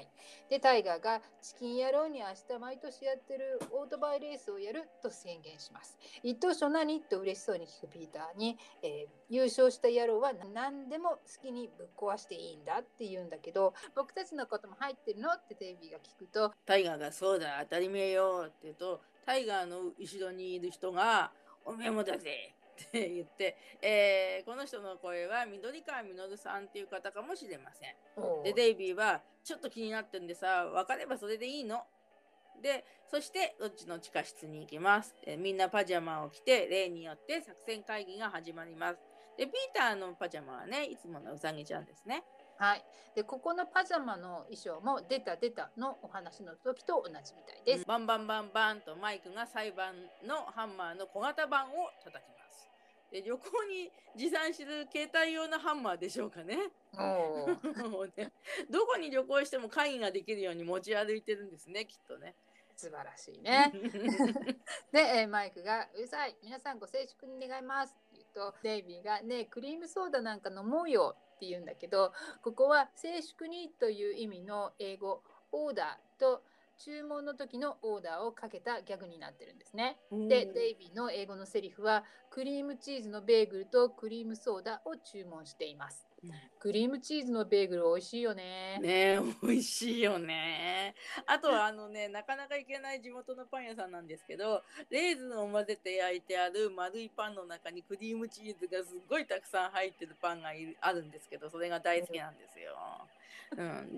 [0.00, 0.10] 私も。
[0.48, 2.26] でタイガーがチキン野郎に明
[2.56, 5.98] 日毎年やってるオートバイレースをやると宣言します。
[6.22, 7.00] 一等賞何？
[7.00, 15.30] と嬉しそうに聞くピーターに、えー優勝した野郎は何でも好きにぶっ壊していいんだって言うんだけど僕たちのことも入ってるの？
[15.30, 21.30] ってデイビが聞くとタイガーが「そうだ当たり前よ」って言うとタイガーの後ろにいる人が
[21.66, 27.94] 「おめえもだぜ」って言って、えーこの人の声は緑川実さんっていう方かもしれません。
[28.44, 31.84] でデイビーは「ちょっと気になってんでさ分かればそれでいいの」
[32.62, 35.14] でそしてどっちの地下室に行きます。
[35.24, 38.98] でみんなパジャマを着て例によって作戦会議が始まります。
[39.36, 42.24] でピーターのパジャマはねいつものうさぎちゃんですね。
[42.58, 47.86] はい、でここのパジャマの衣装も「出た出た」のお話の時と同じみたいです。
[47.86, 52.37] バンバンバンバンとマイクが裁判のハンマーの小型版を叩きます。
[53.10, 56.56] で旅行に持参する携帯用のハンマーでしょうかね。
[58.16, 58.32] ね
[58.70, 62.34] どこに旅行しても会議ができるように持ち歩いてるんですねきっとね。
[62.78, 63.72] 素晴らしいね。
[64.92, 76.44] で、えーマイクが「うるさい皆さんご静粛に願います」って言うとデイビーが「ねえクリームソーダなんか飲もうよ」って言うんだけどここは「静粛に」という意味の英語「オーダー」と
[76.78, 79.98] 注文の時のオーダーをかけたギャグになってるんですね。
[80.10, 86.08] でデイビーの英語のセリフは「クリームチーズのベーグルとクリームソーダ」を注文しています。
[86.58, 88.78] クリームチーズのベーグル美味しいよね。
[88.80, 90.94] ね美味しいよね。
[91.26, 102.72] あとはあのねなかなか行けない地元のパン屋さんなんですけどレーズンを混ぜて焼いてある丸いパンの中にクリームチーズがすっごいたくさん入ってるパンがいるあるんですけどそれが大好きなんですよ。
[103.00, 103.17] うん、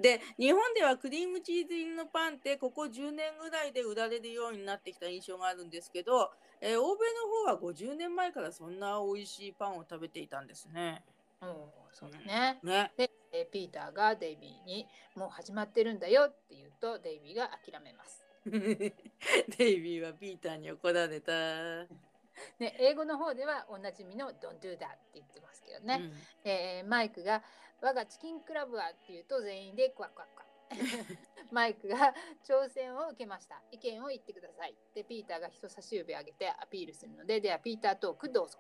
[0.00, 6.30] で日本ではクリームチーズ入りのパンってここ10年ぐらいで売られるようになってきた印象があるんですけど、
[6.60, 7.00] えー欧米
[7.48, 11.02] の方は50年前からそんな美味しいパンを食べていたんですね。
[11.42, 11.48] うん、
[11.92, 12.60] そうだね。
[12.62, 12.92] ね。
[12.96, 14.86] で、えーピーターがデイビーに
[15.16, 18.24] 「もう始まってるんだよ」って言うとデイビーが諦めます。
[18.46, 18.92] デ
[19.72, 21.32] イビーはピーターに怒られた。
[22.58, 26.10] ね、英語の方ではおなじみの「Don't do that」って言ってますけどね、
[26.44, 27.42] えーマイクが
[27.80, 30.50] 「我がチキンクラブは」って言うと全員でクワクワクワ。
[31.50, 32.14] マイクが
[32.44, 33.60] 挑戦を受けました。
[33.72, 34.76] 意見を言ってください。
[34.94, 38.58] でピーターが人差し指上げてアピールするのでではピータートークどうぞ。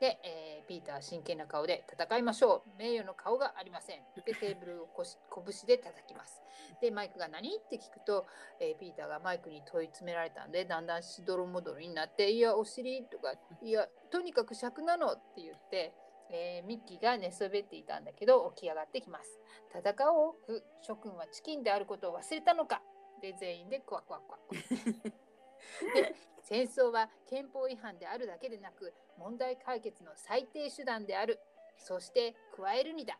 [0.00, 2.78] で、えーピーターは真剣な顔で戦いましょう。
[2.78, 4.02] 名誉の顔がありません。
[4.24, 6.42] でテーブルをこし拳で叩きます。
[6.80, 7.56] でマイクが何？
[7.56, 8.26] って聞くと、
[8.58, 15.92] えーピーターがマイクに問い詰められたんでだんだんしどろもどろになって「いやお尻」とか「いやとにかく尺なの」って言って、
[16.32, 19.38] えーミッキーが寝そべっていたんだけど起き上がってきます。
[19.74, 20.34] 戦おう。
[20.46, 22.82] ふ諸君はチキンであることを忘れたのか。
[23.20, 24.38] で全員でクワクワクワ
[25.94, 31.40] で戦争は憲法違反であるだけでなく問題解決の最低手段である。
[31.76, 33.18] そして加えるにだ。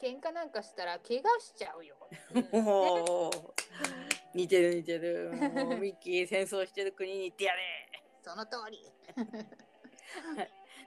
[0.00, 1.96] 喧嘩なんかしたら怪我しちゃうよ、
[2.34, 2.34] う。
[4.36, 5.30] 似てる似てる。
[5.78, 7.88] ミッキー戦争してる国に行ってやれ。
[8.20, 8.84] その通り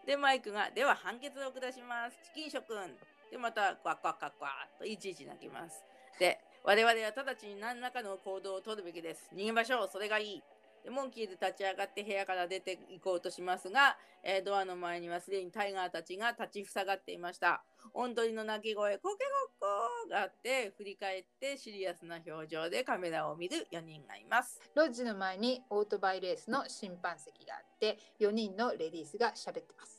[0.06, 2.18] でマイクが「では判決を下します。
[2.26, 2.98] チキン諸君」
[3.32, 5.84] でまたクワクワクワクワといちいち泣きます。
[6.20, 9.30] で我々は直ちに何らかの行動を取るべきです。
[9.34, 9.88] 逃げましょう。
[9.88, 10.44] それがいい。
[10.84, 17.64] でモンキーズ立ち上がって部屋から出て行こうとしますが、えードアの前にはすでにタイガーたちが立ちふさがっていました。
[17.94, 19.26] オンドリの鳴き声コケ
[19.60, 24.62] コッコーがあって振り返ってシリアスな表情でカメラを見る4人がいます。
[24.76, 29.95] ロッジの前にオートバイレースの審判席があって4人のレディースが喋ってます。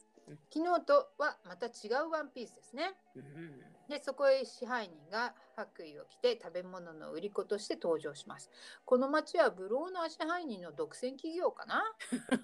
[0.53, 2.95] 昨日とはまた違うワンピースですね。
[3.15, 8.51] うんでそこへ支配人が白衣を着て食べ物の売り子として登場します。
[8.85, 11.85] この町はブローの支配人の独占企業かな？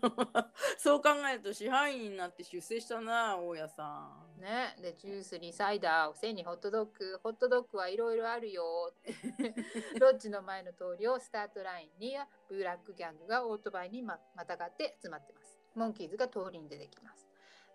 [0.79, 3.83] そう考えると支配人になって出世したな大家さ
[4.39, 4.41] ん。
[4.41, 8.93] ね、でジュースにサイダーおせんにホットドッグホットドッグはいろいろあるよ
[10.01, 12.17] ロッジの前の通りをスタートラインに
[12.49, 17.32] ブラックギャングがオートバイにままたがって集まってますモンキーズが通りに出てきます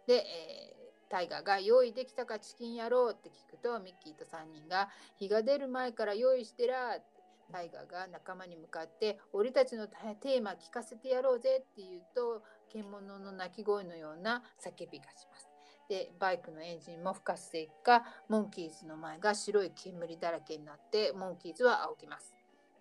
[0.07, 0.77] で、えー
[1.09, 7.17] タイガーが用意できたかチキンやろうって聞くとミッキーと3人が日が出る前から用意してらって
[7.51, 15.47] タイガーが仲間に向かって俺たちのテーマ聞かせてやろうぜって言うと獣の鳴き声のような叫びがします。
[15.87, 22.36] でバイクのエンジンもふかしていくかモンキーズの前が白い煙だらけになってモンキーズは仰ぎます。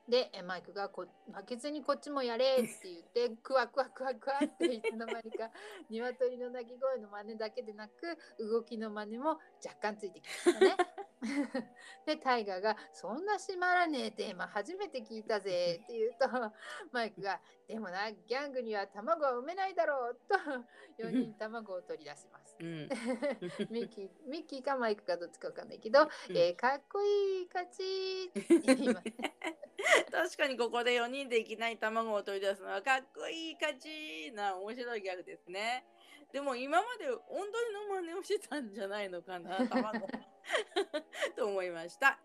[0.09, 5.51] でえマイクがこ負けずにこっちもやれって言って クワクワクワクワっていつの間にか
[5.91, 10.77] 鶏の鳴き声の真似だけでなく動きの真似も若干ついてきましたね。
[12.07, 16.29] でタイガーが「そんな閉まらねえテーマ初めて聞いたぜ」 って言うと
[16.93, 20.37] マイクが「でもなギャングには卵は産めないだろう」と
[21.03, 22.57] 4人卵を取り出します。
[22.61, 22.89] うん
[23.71, 29.37] ミッキーミッキーかマイクかどっちかわかんないけど、うんえーかっこいい勝ちって言いますね。
[30.11, 35.85] 確かにここで4人でいきなり卵を取り出すのはかっこいい勝ちな面白いギャグですね。
[36.37, 40.07] でも今まで温度の真似をしてたんじゃないのかな 卵
[41.35, 42.19] と思いました。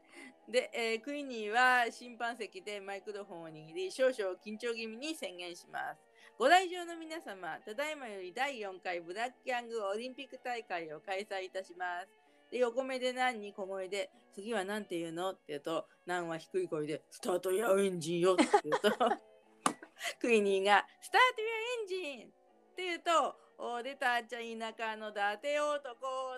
[0.49, 6.01] で、えークイニーは審判席でマイクロフォンを握り少々緊張気味に宣言します。
[6.37, 12.09] ご来場の皆様、ただいまより第4回ブラックギャングオリンピック大会を開催いたします。
[12.51, 18.91] で、横目でナンに小声で、次は何て言うのって言うと、ナンは低い声で、スタートやエンジンよって言うと、
[20.19, 25.93] クイニーが、スタートやエンジンって言うと、お出たっちゃ田舎の伊達男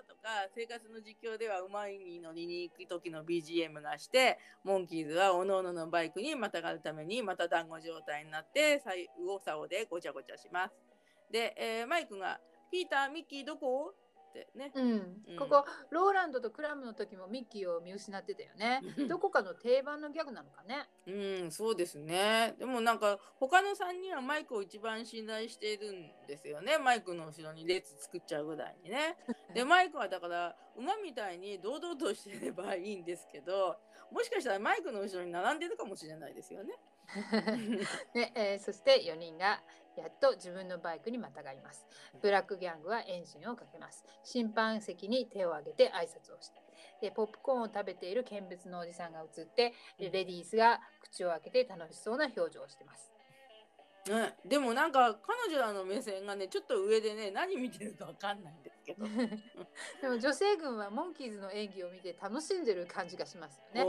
[0.06, 8.82] とか、生活の実況では馬に乗りに行く時の BGM がして、モンキーズは各々ののバイクにまたがるためにまた団子状態になって、
[9.18, 10.74] 右往左往でごちゃごちゃします。
[11.32, 12.38] で、えーマイクが、
[12.70, 13.94] ピーター、ミッキーどこ？
[14.34, 14.72] ってね。
[14.74, 18.82] うんうんここローランドとクラムの時もミッキーを見失ってたよね。
[19.08, 20.88] どこかの定番のギャグなのかね。
[21.06, 22.54] うん、そうですね。
[22.58, 26.78] でもなんか他の3人はマイクを一番信頼しているんですよね。
[26.78, 29.16] マイクの後ろに列作っちゃうぐらいにね。
[29.54, 33.76] で、 マイクはだから馬みたいに堂々としてればいいんですけど、
[34.10, 36.74] もしかしたらマイクの後ろに並んでるかもしれないですよね。
[38.14, 39.62] ねえーそして4人が
[39.96, 41.86] やっと自分のバイクにまたがります。
[42.20, 44.04] ブラックギャングはエンジンをかけます。
[44.24, 46.62] 審判席に手を挙げて挨拶をして。
[47.00, 53.14] でポップコーンを食べている見物のおじさんが映って、でレディースが口を開けて楽しそうな表情をしてます。
[54.08, 55.16] ね、でもなんか
[55.48, 59.06] 彼女らの目線がね、ちょっと上でね、何見てるかわかんないんですけど。
[60.02, 63.80] でも女性軍はモンキーズの演技を見て楽しんでる感じがしますよね。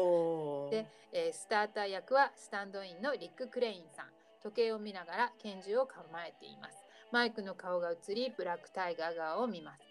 [0.72, 4.15] で、えースターター役はスタンドインのリック・クレインさん
[4.46, 6.78] 時計を見ながら拳銃を構えています。
[7.12, 9.82] マイクの顔が映りブラックタイガー側を見ます。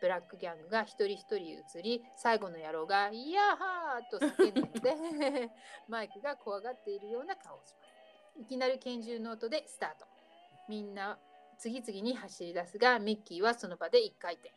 [0.00, 1.36] ブラックギャングが一人一人
[1.78, 5.50] 映り最後の野郎が「イヤッハー!」と叫んで
[5.86, 7.84] マイクが怖がっているような顔をしま
[8.34, 8.40] す。
[8.40, 10.06] いきなり拳銃の音でスタート。
[10.68, 11.16] みんな
[11.58, 14.52] 次々に走り出すがミッキーはその場で1回転。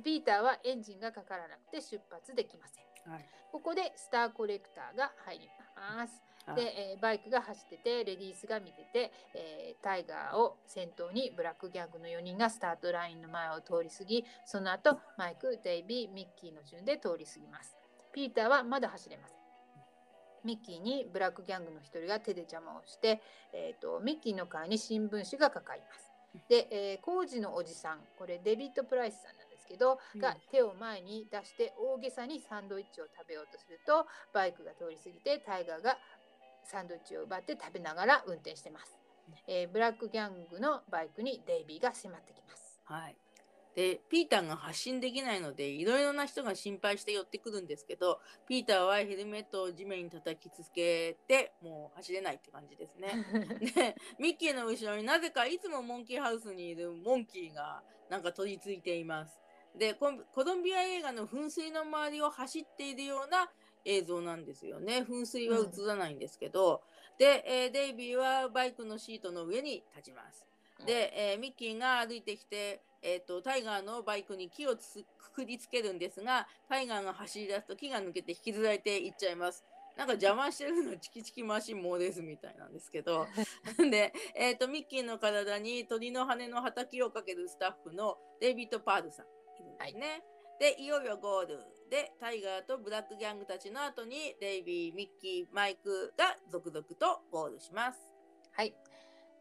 [0.00, 3.12] ピーターはエンジンがかからなくて出発できません。
[3.12, 3.28] はい。
[3.52, 6.22] ここでスターコレクターが入ります。
[6.46, 17.76] はいで、えーバイクが走ってて、レディースが見てて、えータイガーを先頭にブラックギャングの4人がスタートラインの前を通り過ぎ、その後マイク、デイビー、ミッキーの順で通り過ぎます。
[18.12, 19.36] ピーターはまだ走れません。
[20.44, 23.20] ミッキーにブラックギャングの一人が手で邪魔をして、
[23.52, 26.06] えー、とミッキーの顔に新聞紙がかかります。
[26.48, 35.98] で、えー、工事のおじさん、これデビッド・プライスさんなんですけど、うんが手を前に出して大げさにサンドイッチを食べようとするとバイクが通り過ぎてタイガーが
[36.66, 38.98] サンドイッチを奪って食べながら運転してます、
[39.46, 43.16] えーブラックギャングのバイクにデイビーが迫ってきますはい。
[43.76, 53.12] で、ピーターが発信できないので、いろいろな人が心配して寄ってくるんですけど、ピーターはヘルメットを地面に叩きつけて、もう走れないって感じですね。
[53.76, 59.38] で、ミッキーの後ろになぜかいつもモンキーハウスにいるモンキーがなんか取り付いています。
[59.76, 60.10] で、コ
[60.42, 63.50] ロンビア映画の噴水の周りを走っているような
[63.86, 65.06] 映像なんですよね。
[65.08, 66.82] 噴水は映らないんですけど、
[67.18, 70.44] で、えーデイビーはバイクのシートの上に立ちます。
[70.84, 79.64] で、えーミッキーが歩いてきて、えー、とタイガーのバイクに木をくくりつけるんですがタイガーが走り出すと木が抜けて引きずられていっちゃいます。
[79.96, 83.26] なんか邪魔してるのチキチキマシン猛レースみたいなんですけど
[83.90, 90.06] で、えーと、ミッキーの体に鳥の羽のはたきをかけるスタッフのデイビッド・パールさんいるんですね。
[90.06, 90.22] はい
[90.58, 91.58] で、いよいよゴール
[91.90, 97.98] で、タイガーとブラックギャングたちの後に、デイビー、ミッキー、マイクが続々とゴールします。
[98.52, 98.74] はい。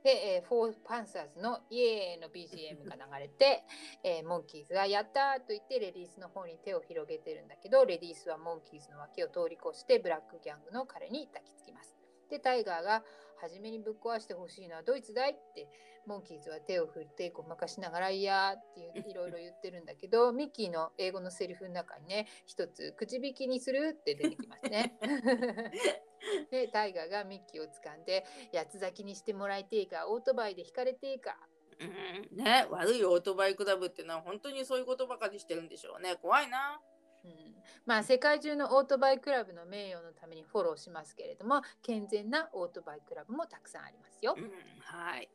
[0.04, 3.64] で、えー、フォーパンサーズのイエーの BGM が流れて、
[4.04, 11.98] えー、モンキーズがやったと言ってレディースの方に手を広げてるんだけど、レディースはモンキーズの脇を通り越してブラックギャングの彼に抱きつきます。
[12.30, 13.04] で、タイガーが
[13.46, 15.68] 初めにぶっ壊してほしいのはドイツだいって
[16.08, 24.98] モンキーズは手を振ってごまかしながら「いや」っていろいろ言ってるんだけど ミッキーの英語のセリフの中にね一つ「口引きにする」って出てきますね。
[26.50, 31.38] でタイガーがミッキーを掴んで「八つ咲きにしてもらいてえかオートバイで引かれてえか」
[31.80, 36.82] うんね悪いオートバイクラブっていうのは本当にそういうことばかりしてるんでしょうね怖いな。
[37.26, 44.36] うん、まあ世界中のオートバイクラブの名誉のためにフォローしますけれども健全なオートバイクラブもたくさんありますよ。
[44.38, 45.30] うん、はい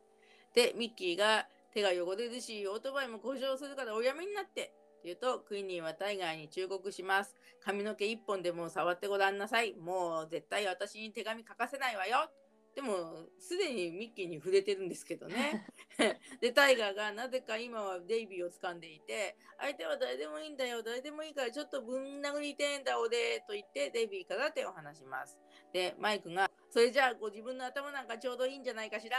[0.53, 4.73] で、ミッキーが手が汚れるし、オートバイも故障するからおやめになって。
[4.99, 7.35] って言うと、クイニーはタイガーに忠告します。
[7.63, 9.73] 髪の毛一本でも触ってごらんなさい。
[9.73, 12.29] もう絶対私に手紙書かせないわよ。
[12.73, 15.67] でも、すでにミッキーに触れてるんですけどね。
[16.39, 25.37] で、タイガーがなぜか今はデイビーを掴んでいて、相手は誰でもいいんだよ、誰でもいいからちょっとぶん殴りてんだ、俺、と言ってデイビーから手を離します。
[25.73, 29.17] で、マイクが、それじゃあご自分の頭なんかちょうどいいんじゃないかしら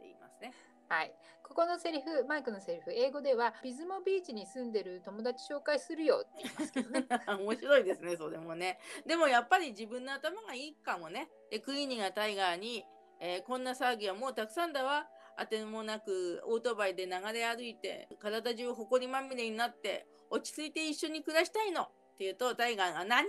[0.00, 0.52] 言いますね。
[0.88, 1.12] はい。
[1.42, 7.06] ここのセリフ、マイクのセリフ、英語では、ビズモビーチに住んでる友達紹介するよって言いますけどね。
[7.40, 8.78] 面白いですね、それもね。
[9.06, 11.28] でもやっぱり自分の頭がいいかもね。
[11.50, 12.84] で、クイーニーがタイガーに、
[13.20, 15.08] えー、こんな騒ぎはもうたくさんだわ。
[15.38, 21.86] あてもなくオートバイで流れ歩いて体中埃まみれになって落ち着いて一緒に暮らしたいのっ
[22.16, 23.28] て言うとタイガーが「何?」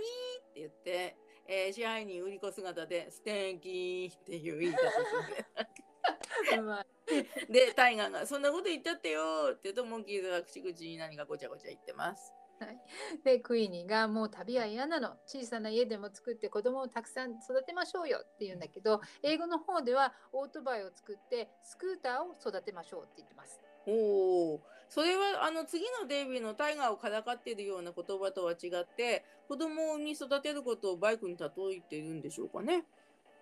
[0.54, 1.16] て言って、
[1.46, 5.68] えー、支配人売り子姿で「素敵っていう言い方する
[7.08, 7.26] ね。
[7.48, 12.32] で、タイガーが、そんなこと言っちゃってよって言うと、モンキーズは口々に何かごちゃごちゃ言ってます。
[12.60, 12.78] はい、
[13.24, 23.60] でクイーニーがもう旅は嫌なの小さな家でも作って子供をたくさん育てましょうよって言うんだけど英語の方ではオートバイを作ってスクーターを育てましょうって言ってます。
[23.86, 24.60] おお
[24.90, 32.84] それはあの次のデイビーのタイガーをからかっているような言葉とは違って子供を産み育てることをバイクに例えているんでしょうかね。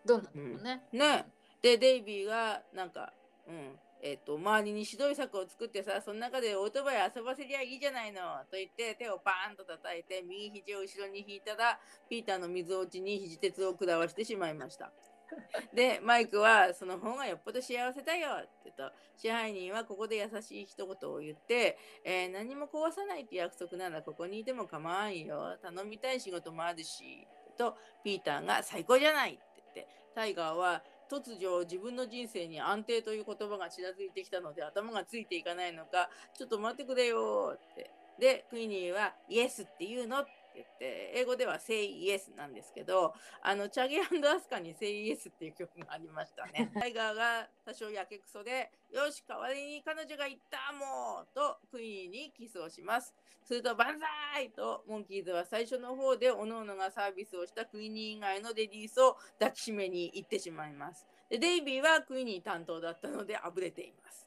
[0.04, 0.82] どうなんだろうね。
[0.92, 1.26] うん、ね
[1.66, 3.12] でデイビーがなんか
[3.48, 8.20] うん、えっ、ー、と、周りに指導策を作ってさ、その中でオートバイ遊ばせりゃいいじゃないの、
[8.50, 11.78] と言って手をパーンと叩いて、右肘を後ろに引いたら、
[12.08, 14.92] ピーターの水落ちに肘鉄を食らわしてしまいました。
[15.74, 25.56] で、マイクは、その方がよっぽど幸せだよって言うと、支配人はここで優しい一言を言って、えー、何も壊さないって約束ならここにいても構わんよ。
[25.62, 27.26] 頼みたい仕事もあるし。
[27.56, 29.40] と、ピーターが最高じゃないって
[29.74, 37.90] 言って、タイガーは突如自分の人生に安定という言葉がちらついてきたので頭がついていかないのか、ちょっと待ってくれよって。
[38.18, 44.04] で、クイニーはイエスって言うのって言って、英語では Say Yes なんですけど、あの、チャゲア
[44.40, 46.70] スカに Say Yes っていう曲がありましたね。
[46.74, 53.14] タイガーが多少やけくそで、よし、代わりに彼女が言ったもんとクイーンにキスをします。
[53.44, 53.98] すると、万
[54.34, 61.06] 歳と、モンキーズは最初の方で、各々がサービスをしたクイニー以外のレディースを抱きしめに行ってしまいます。
[61.28, 64.25] でデイビーはクイニー担当だったので、あぶれています。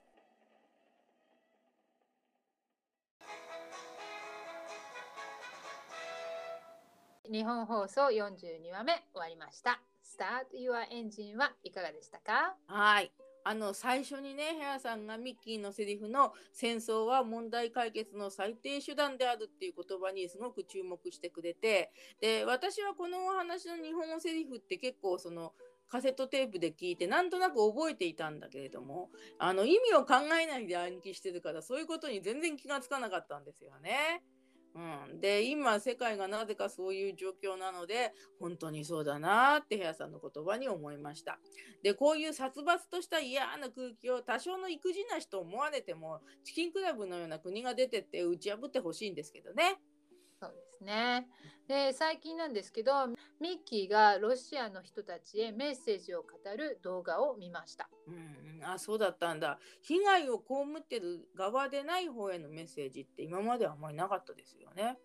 [7.31, 9.79] 日本放送42話目終わりました。
[10.03, 12.55] Start Your Engine はいかがでしたか？
[12.65, 13.11] はい。
[13.43, 25.53] あの最初にねヘアさんがミッキーのセリフの「戦争は問題解決の最低手段である」っていう言葉にすごく注目してくれてで私はこのお話の日本語セリフって結構その
[25.87, 34.23] カセットテープで聞いてなんとなく覚えていたんだけれどもあの意味を考えないで暗記してるからそういうことに全然気がつかなかったんですよね。
[34.75, 41.39] うん、で今世界がなぜかそういう状況なので本当にそうだなってヘアさんの言葉に思いました。
[41.83, 49.79] でこういう殺伐とした嫌な空気を多少の育児なしと思われてもチキンクラブのような国が出てって打ち破ってほしいんですけどね。
[50.39, 51.27] そうですね。
[51.67, 57.89] で最近なんですけどミッキーがロシアの人たちへメッセージを語る動画を見ました。
[58.07, 59.59] うん、あそうだったんだ。
[59.81, 60.43] 被害を被
[60.79, 64.97] ってる側でない方へのメッセージって今まではあんまりなかったですよね。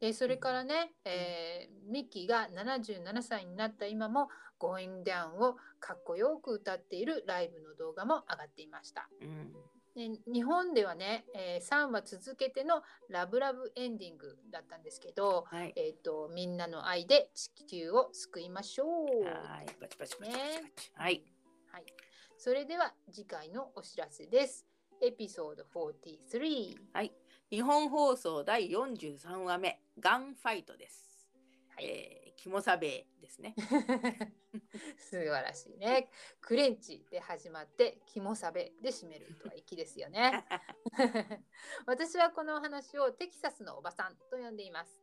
[0.00, 4.28] でそれからね、えー、ミッキーが77歳になった今も
[4.60, 9.08] 「Going Down」をかっこよく歌っているライブの動画も上がっていました。
[9.20, 9.52] うん
[9.98, 15.72] ね日本ではね、えー、3話続けてのラブラブエンディングだったんですけど、はい。
[15.76, 19.24] えっ、とみんなの愛で地球を救いましょう。
[19.24, 19.66] はい。
[19.80, 20.36] パチパチパチパチパ
[20.80, 20.92] チ。
[20.94, 21.22] はい。
[21.72, 21.84] はい。
[22.38, 24.64] それでは次回のお知らせです。
[25.02, 27.10] エピソード43。
[27.50, 31.28] 日本放送第43話目、ガンファイトです。
[31.74, 33.54] はいえー、キモサベですね。
[34.98, 36.08] 素晴らしいね。
[36.40, 40.44] クレンチで始まって、キモサベで締めるとは粋ですよね。
[41.86, 45.02] 私はこのお話をテキサスのおばさんと呼んでいます。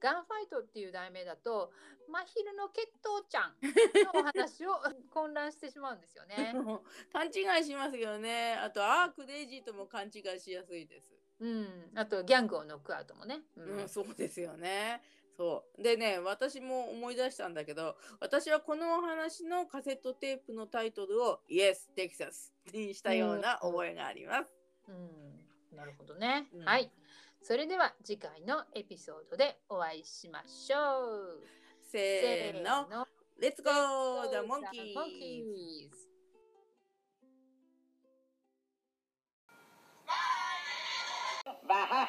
[0.00, 1.72] ガンファイトっていう題名だと、
[2.08, 3.56] 真昼の血統ちゃん
[4.14, 4.74] のお話を
[5.12, 6.54] 混乱してしまうんですよね。
[7.12, 8.54] 勘違いしますよね。
[8.54, 11.16] あと、アークデイジーとも勘違いしやすいです。
[11.38, 13.42] うん、あとギャングをノックアウトもね。
[13.56, 15.02] ううん、そうですよね。
[15.36, 15.82] そう。
[15.82, 24.46] でね、私も思い出したんだけど、私はこのお話のカセットテープのタイトルを Yes, Texas にしたような覚えがあります。
[24.88, 26.48] うん、なるほどね。
[26.54, 26.90] うんはい。
[27.42, 31.46] それでは次回のエピソードでお会いしましょう。
[31.82, 33.06] せーの、の
[33.40, 34.22] Let's go!
[34.30, 34.94] The The Monkeys!
[34.94, 36.06] Monkeys
[41.68, 42.06] わは